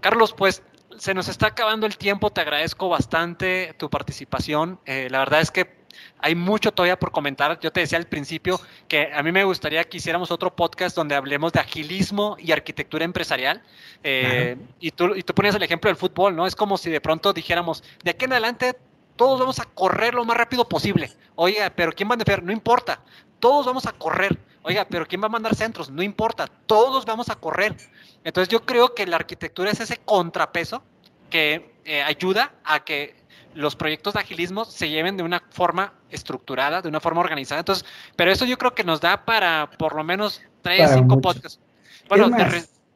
Carlos, 0.00 0.32
pues 0.32 0.62
se 0.98 1.14
nos 1.14 1.28
está 1.28 1.48
acabando 1.48 1.86
el 1.86 1.96
tiempo, 1.96 2.30
te 2.30 2.40
agradezco 2.40 2.88
bastante 2.88 3.74
tu 3.78 3.90
participación. 3.90 4.80
Eh, 4.84 5.08
la 5.10 5.20
verdad 5.20 5.40
es 5.40 5.50
que 5.50 5.81
hay 6.18 6.34
mucho 6.34 6.72
todavía 6.72 6.98
por 6.98 7.10
comentar. 7.10 7.58
Yo 7.60 7.72
te 7.72 7.80
decía 7.80 7.98
al 7.98 8.06
principio 8.06 8.60
que 8.88 9.10
a 9.12 9.22
mí 9.22 9.32
me 9.32 9.44
gustaría 9.44 9.84
que 9.84 9.98
hiciéramos 9.98 10.30
otro 10.30 10.54
podcast 10.54 10.96
donde 10.96 11.14
hablemos 11.14 11.52
de 11.52 11.60
agilismo 11.60 12.36
y 12.38 12.52
arquitectura 12.52 13.04
empresarial. 13.04 13.62
Eh, 14.02 14.56
y, 14.80 14.90
tú, 14.90 15.14
y 15.14 15.22
tú 15.22 15.34
ponías 15.34 15.54
el 15.54 15.62
ejemplo 15.62 15.88
del 15.88 15.96
fútbol, 15.96 16.34
¿no? 16.36 16.46
Es 16.46 16.56
como 16.56 16.76
si 16.76 16.90
de 16.90 17.00
pronto 17.00 17.32
dijéramos, 17.32 17.82
de 18.02 18.10
aquí 18.10 18.24
en 18.24 18.32
adelante 18.32 18.76
todos 19.16 19.40
vamos 19.40 19.58
a 19.58 19.64
correr 19.64 20.14
lo 20.14 20.24
más 20.24 20.36
rápido 20.36 20.68
posible. 20.68 21.10
Oye, 21.34 21.70
pero 21.76 21.92
¿quién 21.92 22.08
va 22.08 22.14
a 22.14 22.16
defender? 22.16 22.44
No 22.44 22.52
importa, 22.52 23.00
todos 23.38 23.66
vamos 23.66 23.86
a 23.86 23.92
correr. 23.92 24.38
Oiga, 24.62 24.86
pero 24.88 25.06
¿quién 25.06 25.20
va 25.20 25.26
a 25.26 25.30
mandar 25.30 25.54
centros? 25.56 25.90
No 25.90 26.02
importa, 26.02 26.46
todos 26.66 27.04
vamos 27.04 27.28
a 27.28 27.34
correr. 27.34 27.76
Entonces 28.22 28.48
yo 28.48 28.64
creo 28.64 28.94
que 28.94 29.06
la 29.06 29.16
arquitectura 29.16 29.70
es 29.70 29.80
ese 29.80 29.96
contrapeso 29.98 30.82
que 31.30 31.72
eh, 31.84 32.02
ayuda 32.02 32.54
a 32.62 32.84
que 32.84 33.16
los 33.54 33.76
proyectos 33.76 34.14
de 34.14 34.20
agilismo 34.20 34.64
se 34.64 34.88
lleven 34.88 35.16
de 35.16 35.22
una 35.22 35.42
forma 35.50 35.92
estructurada, 36.10 36.82
de 36.82 36.88
una 36.88 37.00
forma 37.00 37.20
organizada. 37.20 37.60
Entonces, 37.60 37.84
pero 38.16 38.30
eso 38.30 38.44
yo 38.44 38.58
creo 38.58 38.74
que 38.74 38.84
nos 38.84 39.00
da 39.00 39.24
para 39.24 39.70
por 39.78 39.94
lo 39.94 40.04
menos 40.04 40.42
tres, 40.62 40.90
cinco 40.92 41.20
podcasts. 41.20 41.60
Bueno, 42.08 42.30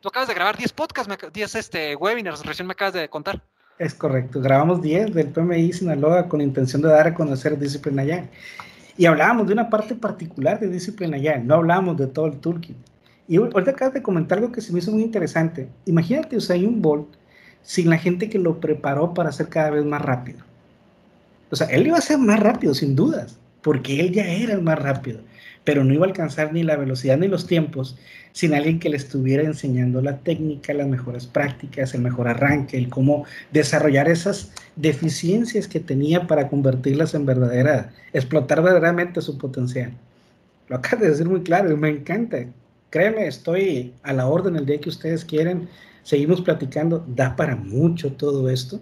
tú 0.01 0.09
acabas 0.09 0.29
de 0.29 0.35
grabar 0.35 0.57
10 0.57 0.73
podcasts, 0.73 1.33
10 1.33 1.55
este, 1.55 1.97
webinars, 1.97 2.45
recién 2.45 2.67
me 2.67 2.73
acabas 2.73 2.95
de 2.95 3.09
contar. 3.09 3.43
Es 3.79 3.95
correcto, 3.95 4.41
grabamos 4.41 4.81
10 4.81 5.15
del 5.15 5.29
PMI 5.29 5.73
Sinaloa 5.73 6.29
con 6.29 6.41
intención 6.41 6.81
de 6.83 6.89
dar 6.89 7.09
a 7.09 7.15
conocer 7.15 7.59
Disciplina 7.59 8.05
Ya. 8.05 8.29
Y 8.97 9.05
hablábamos 9.05 9.47
de 9.47 9.53
una 9.53 9.69
parte 9.69 9.95
particular 9.95 10.59
de 10.59 10.69
Disciplina 10.69 11.19
Ya, 11.19 11.39
no 11.39 11.57
hablábamos 11.57 11.97
de 11.99 12.07
todo 12.07 12.27
el 12.27 12.39
toolkit. 12.39 12.77
Y 13.29 13.37
ahorita 13.37 13.73
acabas 13.73 13.95
de 13.95 14.03
comentar 14.03 14.39
algo 14.39 14.53
que 14.53 14.61
se 14.61 14.73
me 14.73 14.79
hizo 14.79 14.93
muy 14.93 15.03
interesante. 15.03 15.69
Imagínate, 15.85 16.37
o 16.37 16.41
sea, 16.41 16.55
hay 16.55 16.65
un 16.65 16.81
Bolt 16.81 17.09
sin 17.67 17.91
la 17.91 17.99
gente 17.99 18.31
que 18.31 18.39
lo 18.39 18.61
preparó 18.61 19.13
para 19.13 19.33
ser 19.33 19.49
cada 19.49 19.71
vez 19.71 19.85
más 19.85 20.01
rápido. 20.01 20.39
O 21.51 21.57
sea, 21.57 21.67
él 21.67 21.89
iba 21.89 21.99
a 21.99 22.01
ser 22.01 22.19
más 22.19 22.39
rápido, 22.39 22.75
sin 22.75 22.95
dudas, 22.95 23.39
porque 23.61 23.99
él 24.01 24.13
ya 24.13 24.25
era 24.25 24.55
el 24.55 24.63
más 24.63 24.79
rápido, 24.79 25.19
pero 25.65 25.83
no 25.83 25.93
iba 25.93 26.07
a 26.07 26.09
alcanzar 26.09 26.53
ni 26.53 26.63
la 26.63 26.77
velocidad 26.77 27.19
ni 27.19 27.27
los 27.27 27.49
tiempos 27.49 27.99
sin 28.31 28.55
alguien 28.55 28.79
que 28.79 28.89
le 28.89 28.97
estuviera 28.97 29.43
enseñando 29.43 30.01
la 30.01 30.19
técnica, 30.19 30.75
las 30.75 30.87
mejores 30.87 31.27
prácticas, 31.27 31.93
el 31.95 32.03
mejor 32.03 32.29
arranque, 32.29 32.77
el 32.77 32.89
cómo 32.89 33.25
desarrollar 33.51 34.09
esas 34.09 34.53
deficiencias 34.77 35.67
que 35.67 35.81
tenía 35.81 36.29
para 36.29 36.49
convertirlas 36.49 37.15
en 37.15 37.27
verdadera, 37.27 37.91
explotar 38.13 38.63
verdaderamente 38.63 39.21
su 39.23 39.39
potencial. 39.39 39.93
Lo 40.69 40.77
acabas 40.77 41.01
de 41.01 41.11
decir 41.11 41.29
muy 41.29 41.43
claro 41.43 41.73
y 41.73 41.77
me 41.77 41.89
encanta. 41.89 42.47
Créeme, 42.97 43.27
estoy 43.27 43.93
a 44.05 44.15
la 44.15 44.27
orden 44.27 44.57
el 44.57 44.65
día 44.65 44.81
que 44.81 44.89
ustedes 44.89 45.23
quieren. 45.23 45.69
Seguimos 46.03 46.41
platicando, 46.41 47.05
da 47.07 47.37
para 47.37 47.55
mucho 47.55 48.11
todo 48.15 48.49
esto. 48.49 48.81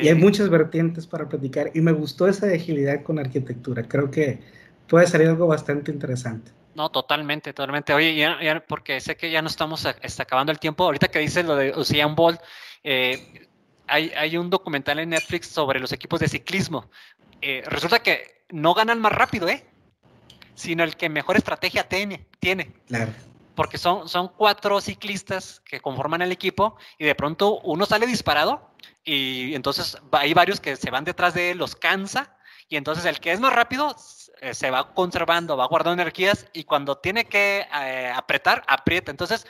Y 0.00 0.06
hay 0.06 0.14
muchas 0.14 0.48
vertientes 0.48 1.04
para 1.04 1.28
platicar. 1.28 1.72
Y 1.74 1.80
me 1.80 1.90
gustó 1.90 2.28
esa 2.28 2.46
agilidad 2.46 3.02
con 3.02 3.18
arquitectura. 3.18 3.82
Creo 3.82 4.08
que 4.08 4.38
puede 4.86 5.08
salir 5.08 5.26
algo 5.26 5.48
bastante 5.48 5.90
interesante. 5.90 6.52
No, 6.76 6.92
totalmente, 6.92 7.52
totalmente. 7.52 7.92
Oye, 7.92 8.14
ya, 8.14 8.64
porque 8.68 9.00
sé 9.00 9.16
que 9.16 9.32
ya 9.32 9.42
no 9.42 9.48
estamos 9.48 9.84
está 10.00 10.22
acabando 10.22 10.52
el 10.52 10.60
tiempo. 10.60 10.84
Ahorita 10.84 11.08
que 11.08 11.18
dices 11.18 11.44
lo 11.44 11.56
de 11.56 11.76
Usain 11.76 12.14
Bolt, 12.14 12.40
eh, 12.84 13.48
hay, 13.88 14.12
hay, 14.16 14.36
un 14.36 14.48
documental 14.48 15.00
en 15.00 15.08
Netflix 15.08 15.48
sobre 15.48 15.80
los 15.80 15.90
equipos 15.90 16.20
de 16.20 16.28
ciclismo. 16.28 16.88
Eh, 17.42 17.64
resulta 17.66 17.98
que 17.98 18.44
no 18.50 18.74
ganan 18.74 19.00
más 19.00 19.10
rápido, 19.10 19.48
¿eh? 19.48 19.64
Sino 20.54 20.84
el 20.84 20.94
que 20.94 21.08
mejor 21.08 21.36
estrategia 21.36 21.88
tiene. 21.88 22.28
tiene. 22.38 22.74
Claro. 22.86 23.10
Porque 23.60 23.76
son, 23.76 24.08
son 24.08 24.28
cuatro 24.28 24.80
ciclistas 24.80 25.60
que 25.66 25.82
conforman 25.82 26.22
el 26.22 26.32
equipo 26.32 26.78
y 26.96 27.04
de 27.04 27.14
pronto 27.14 27.60
uno 27.60 27.84
sale 27.84 28.06
disparado 28.06 28.70
y 29.04 29.54
entonces 29.54 29.98
hay 30.12 30.32
varios 30.32 30.60
que 30.60 30.76
se 30.76 30.90
van 30.90 31.04
detrás 31.04 31.34
de 31.34 31.50
él, 31.50 31.58
los 31.58 31.76
cansa 31.76 32.38
y 32.70 32.76
entonces 32.76 33.04
el 33.04 33.20
que 33.20 33.32
es 33.32 33.38
más 33.38 33.52
rápido 33.52 33.94
eh, 34.40 34.54
se 34.54 34.70
va 34.70 34.94
conservando, 34.94 35.58
va 35.58 35.66
guardando 35.66 36.00
energías 36.00 36.46
y 36.54 36.64
cuando 36.64 36.96
tiene 36.96 37.26
que 37.26 37.66
eh, 37.82 38.10
apretar, 38.16 38.64
aprieta. 38.66 39.10
Entonces, 39.10 39.46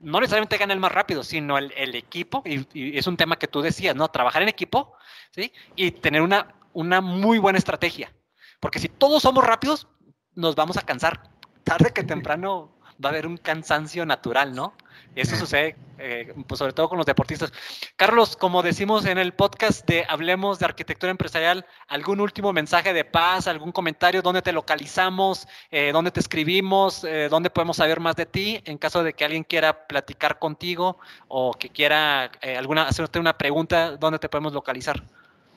no 0.00 0.20
necesariamente 0.20 0.56
gana 0.56 0.72
el 0.72 0.80
más 0.80 0.92
rápido, 0.92 1.22
sino 1.22 1.58
el, 1.58 1.94
equipo, 1.94 2.42
y, 2.46 2.96
es 2.96 3.06
un 3.06 3.18
tema 3.18 3.36
que 3.36 3.46
tú 3.46 3.60
decías, 3.60 3.94
¿no? 3.94 4.08
Trabajar 4.08 4.40
en 4.40 4.48
equipo, 4.48 4.96
¿sí? 5.32 5.52
Y 5.76 5.90
tener 5.90 6.22
una, 6.22 6.54
una 6.72 7.02
muy 7.02 7.36
buena 7.36 7.58
estrategia. 7.58 8.10
Porque 8.58 8.78
si 8.78 8.88
todos 8.88 9.22
somos 9.22 9.44
rápidos, 9.44 9.86
nos 10.34 10.54
vamos 10.54 10.78
a 10.78 10.82
cansar. 10.86 11.30
Tarde 11.62 11.92
que 11.92 12.04
temprano 12.04 12.77
va 13.02 13.10
a 13.10 13.12
haber 13.12 13.26
un 13.26 13.36
cansancio 13.36 14.04
natural, 14.04 14.54
¿no? 14.54 14.74
Eso 15.14 15.36
sucede, 15.36 15.76
eh, 15.98 16.34
pues 16.46 16.58
sobre 16.58 16.72
todo 16.72 16.88
con 16.88 16.98
los 16.98 17.06
deportistas. 17.06 17.52
Carlos, 17.96 18.36
como 18.36 18.62
decimos 18.62 19.04
en 19.04 19.18
el 19.18 19.32
podcast 19.32 19.84
de 19.86 20.04
Hablemos 20.08 20.60
de 20.60 20.66
Arquitectura 20.66 21.10
Empresarial, 21.10 21.66
¿algún 21.88 22.20
último 22.20 22.52
mensaje 22.52 22.92
de 22.92 23.04
paz, 23.04 23.48
algún 23.48 23.72
comentario? 23.72 24.22
¿Dónde 24.22 24.42
te 24.42 24.52
localizamos? 24.52 25.48
Eh, 25.72 25.90
¿Dónde 25.92 26.12
te 26.12 26.20
escribimos? 26.20 27.02
Eh, 27.04 27.28
¿Dónde 27.28 27.50
podemos 27.50 27.78
saber 27.78 27.98
más 27.98 28.14
de 28.16 28.26
ti? 28.26 28.60
En 28.64 28.78
caso 28.78 29.02
de 29.02 29.12
que 29.12 29.24
alguien 29.24 29.42
quiera 29.42 29.88
platicar 29.88 30.38
contigo 30.38 30.98
o 31.26 31.52
que 31.52 31.70
quiera 31.70 32.30
alguna, 32.56 32.86
hacerte 32.86 33.18
una 33.18 33.36
pregunta, 33.36 33.96
¿dónde 33.96 34.20
te 34.20 34.28
podemos 34.28 34.52
localizar? 34.52 35.02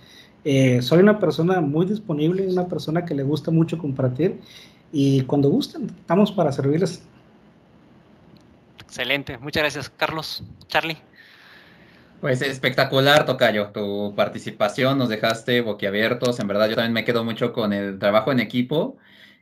Eh, 0.44 0.82
soy 0.82 1.00
una 1.00 1.20
persona 1.20 1.62
muy 1.62 1.86
disponible, 1.86 2.48
una 2.48 2.68
persona 2.68 3.06
que 3.06 3.16
le 3.16 3.24
gusta 3.24 3.52
mucho 3.52 3.78
compartir 3.78 4.40
y 4.92 5.22
cuando 5.22 5.50
gusten, 5.50 5.88
estamos 6.00 6.32
para 6.32 6.52
servirles. 6.52 7.02
Excelente, 8.80 9.38
muchas 9.38 9.64
gracias, 9.64 9.90
Carlos. 9.90 10.44
Charlie. 10.68 10.98
Pues 12.22 12.42
espectacular, 12.42 13.26
Tocayo, 13.26 13.68
tu 13.68 14.14
participación, 14.16 14.98
nos 14.98 15.10
dejaste 15.10 15.62
boquiabiertos, 15.62 16.40
en 16.40 16.48
verdad 16.48 16.70
yo 16.70 16.76
también 16.76 16.94
me 16.94 17.06
quedo 17.06 17.24
mucho 17.24 17.54
con 17.54 17.74
el 17.74 18.00
trabajo 18.00 18.32
en 18.32 18.40
equipo 18.40 18.98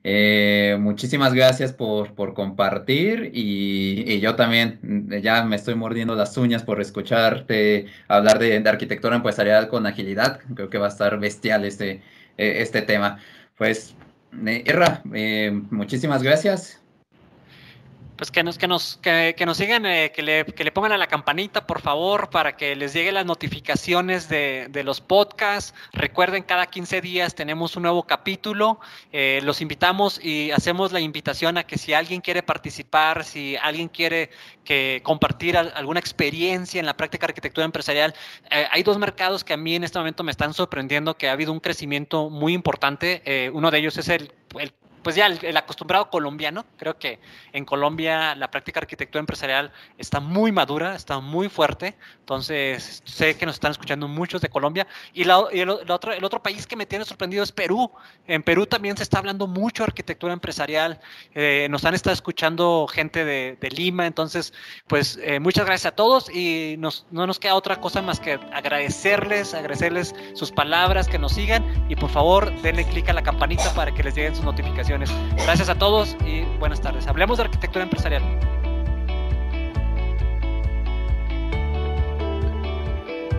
eh, 0.07 0.77
muchísimas 0.79 1.33
gracias 1.33 1.73
por, 1.73 2.13
por 2.13 2.35
compartir 2.35 3.31
y, 3.33 4.19
yo 4.19 4.35
también 4.35 4.77
mm, 4.83 5.15
ya 5.15 5.43
me 5.43 5.55
estoy 5.55 5.73
mordiendo 5.73 6.13
las 6.13 6.37
uñas 6.37 6.61
por 6.61 6.79
escucharte 6.79 7.87
hablar 8.07 8.37
de, 8.37 8.57
arquitectura 8.69 9.15
empresarial 9.15 9.67
con 9.67 9.87
agilidad. 9.87 10.41
Creo 10.53 10.69
que 10.69 10.77
va 10.77 10.85
a 10.85 10.89
estar 10.89 11.19
bestial 11.19 11.65
este, 11.65 12.03
eh, 12.37 12.57
este 12.61 12.83
tema. 12.83 13.17
Pues, 13.57 13.95
Erra, 14.45 15.01
eh, 15.11 15.49
muchísimas 15.71 16.21
gracias 16.21 16.84
pues 18.15 18.31
que 18.31 18.43
nos, 18.43 18.57
que 18.57 18.67
nos, 18.67 18.97
que, 18.97 19.43
nos 19.45 19.57
sigan, 19.57 19.85
eh, 19.85 20.11
que, 20.15 20.21
le, 20.21 20.45
que, 20.45 20.63
le, 20.63 20.71
pongan 20.71 20.93
a 20.93 20.97
la 20.97 21.07
campanita, 21.07 21.67
por 21.67 21.81
favor, 21.81 22.29
para 22.29 22.55
que 22.55 22.75
les 22.75 22.93
lleguen 22.93 23.15
las 23.15 23.25
notificaciones 23.25 24.29
de, 24.29 24.67
de, 24.69 24.83
los 24.83 25.01
podcasts. 25.01 25.73
Recuerden, 25.91 26.43
cada 26.43 26.65
15 26.67 27.01
días 27.01 27.35
tenemos 27.35 27.75
un 27.75 27.83
nuevo 27.83 28.03
capítulo. 28.03 28.79
Eh, 29.11 29.41
los 29.43 29.61
invitamos 29.61 30.23
y 30.23 30.51
hacemos 30.51 30.91
la 30.93 31.01
invitación 31.01 31.57
a 31.57 31.65
que 31.65 31.77
si 31.77 31.93
alguien 31.93 32.21
quiere 32.21 32.41
participar, 32.41 33.25
si 33.25 33.57
alguien 33.57 33.89
quiere 33.89 34.29
que 34.63 35.01
compartir 35.03 35.57
alguna 35.57 35.99
experiencia 35.99 36.79
en 36.79 36.85
la 36.85 36.95
práctica 36.95 37.27
de 37.27 37.31
arquitectura 37.31 37.65
empresarial, 37.65 38.13
eh, 38.49 38.65
hay 38.71 38.83
dos 38.83 38.97
mercados 38.97 39.43
que 39.43 39.53
a 39.53 39.57
mí 39.57 39.75
en 39.75 39.83
este 39.83 39.99
momento 39.99 40.23
me 40.23 40.31
están 40.31 40.53
sorprendiendo, 40.53 41.17
que 41.17 41.27
ha 41.27 41.33
habido 41.33 41.51
un 41.51 41.59
crecimiento 41.59 42.29
muy 42.29 42.53
importante. 42.53 43.51
uno 43.53 43.71
de 43.71 43.77
ellos 43.79 43.97
es 43.97 44.09
el 44.09 44.31
pues 45.05 45.15
ya 45.15 45.27
el, 45.27 45.55
acostumbrado 45.55 46.09
colombiano, 46.09 46.65
creo 46.77 46.97
que 46.97 47.19
en 47.53 47.63
Colombia 47.63 48.33
la 48.33 48.49
práctica 48.49 48.79
de 48.79 48.85
arquitectura 48.85 49.19
empresarial 49.19 49.71
está 49.99 50.19
muy 50.19 50.51
madura, 50.51 50.95
está 50.95 51.19
muy 51.19 51.47
fuerte, 51.47 51.95
entonces 52.21 53.03
sé 53.05 53.37
que 53.37 53.45
nos 53.45 53.53
están 53.53 53.69
escuchando 53.69 54.07
muchos 54.07 54.41
de 54.41 54.49
Colombia. 54.49 54.87
Y, 55.13 55.21
el, 55.21 55.29
otro, 55.29 56.11
el 56.11 56.23
otro 56.23 56.41
país 56.41 56.65
que 56.65 56.75
me 56.75 56.87
tiene 56.87 57.05
sorprendido 57.05 57.43
es 57.43 57.51
Perú. 57.51 57.91
En 58.25 58.41
Perú 58.41 58.65
también 58.65 58.97
se 58.97 59.03
está 59.03 59.19
hablando 59.19 59.45
mucho 59.45 59.83
de 59.83 59.89
arquitectura 59.89 60.33
empresarial, 60.33 60.99
eh, 61.35 61.67
nos 61.69 61.85
han 61.85 61.93
estado 61.93 62.15
escuchando 62.15 62.87
gente 62.91 63.23
de, 63.23 63.69
Lima, 63.75 64.07
entonces 64.07 64.53
pues 64.87 65.19
eh, 65.21 65.39
muchas 65.39 65.67
gracias 65.67 65.91
a 65.91 65.95
todos 65.95 66.33
y 66.33 66.77
nos, 66.79 67.05
no 67.11 67.27
nos 67.27 67.39
queda 67.39 67.53
otra 67.53 67.79
cosa 67.79 68.01
más 68.01 68.19
que 68.19 68.39
agradecerles, 68.53 69.53
agradecerles 69.53 70.15
sus 70.33 70.51
palabras, 70.51 71.07
que 71.07 71.19
nos 71.19 71.33
sigan 71.33 71.63
y 71.89 71.95
por 71.95 72.09
favor 72.09 72.51
denle 72.63 72.85
clic 72.85 73.07
a 73.09 73.13
la 73.13 73.21
campanita 73.21 73.71
para 73.75 73.93
que 73.93 74.01
les 74.01 74.15
lleguen 74.15 74.35
sus 74.35 74.45
notificaciones. 74.45 74.94
Gracias 75.35 75.69
a 75.69 75.75
todos 75.75 76.15
y 76.25 76.43
buenas 76.59 76.81
tardes. 76.81 77.07
Hablemos 77.07 77.37
de 77.37 77.43
arquitectura 77.43 77.83
empresarial. 77.83 78.23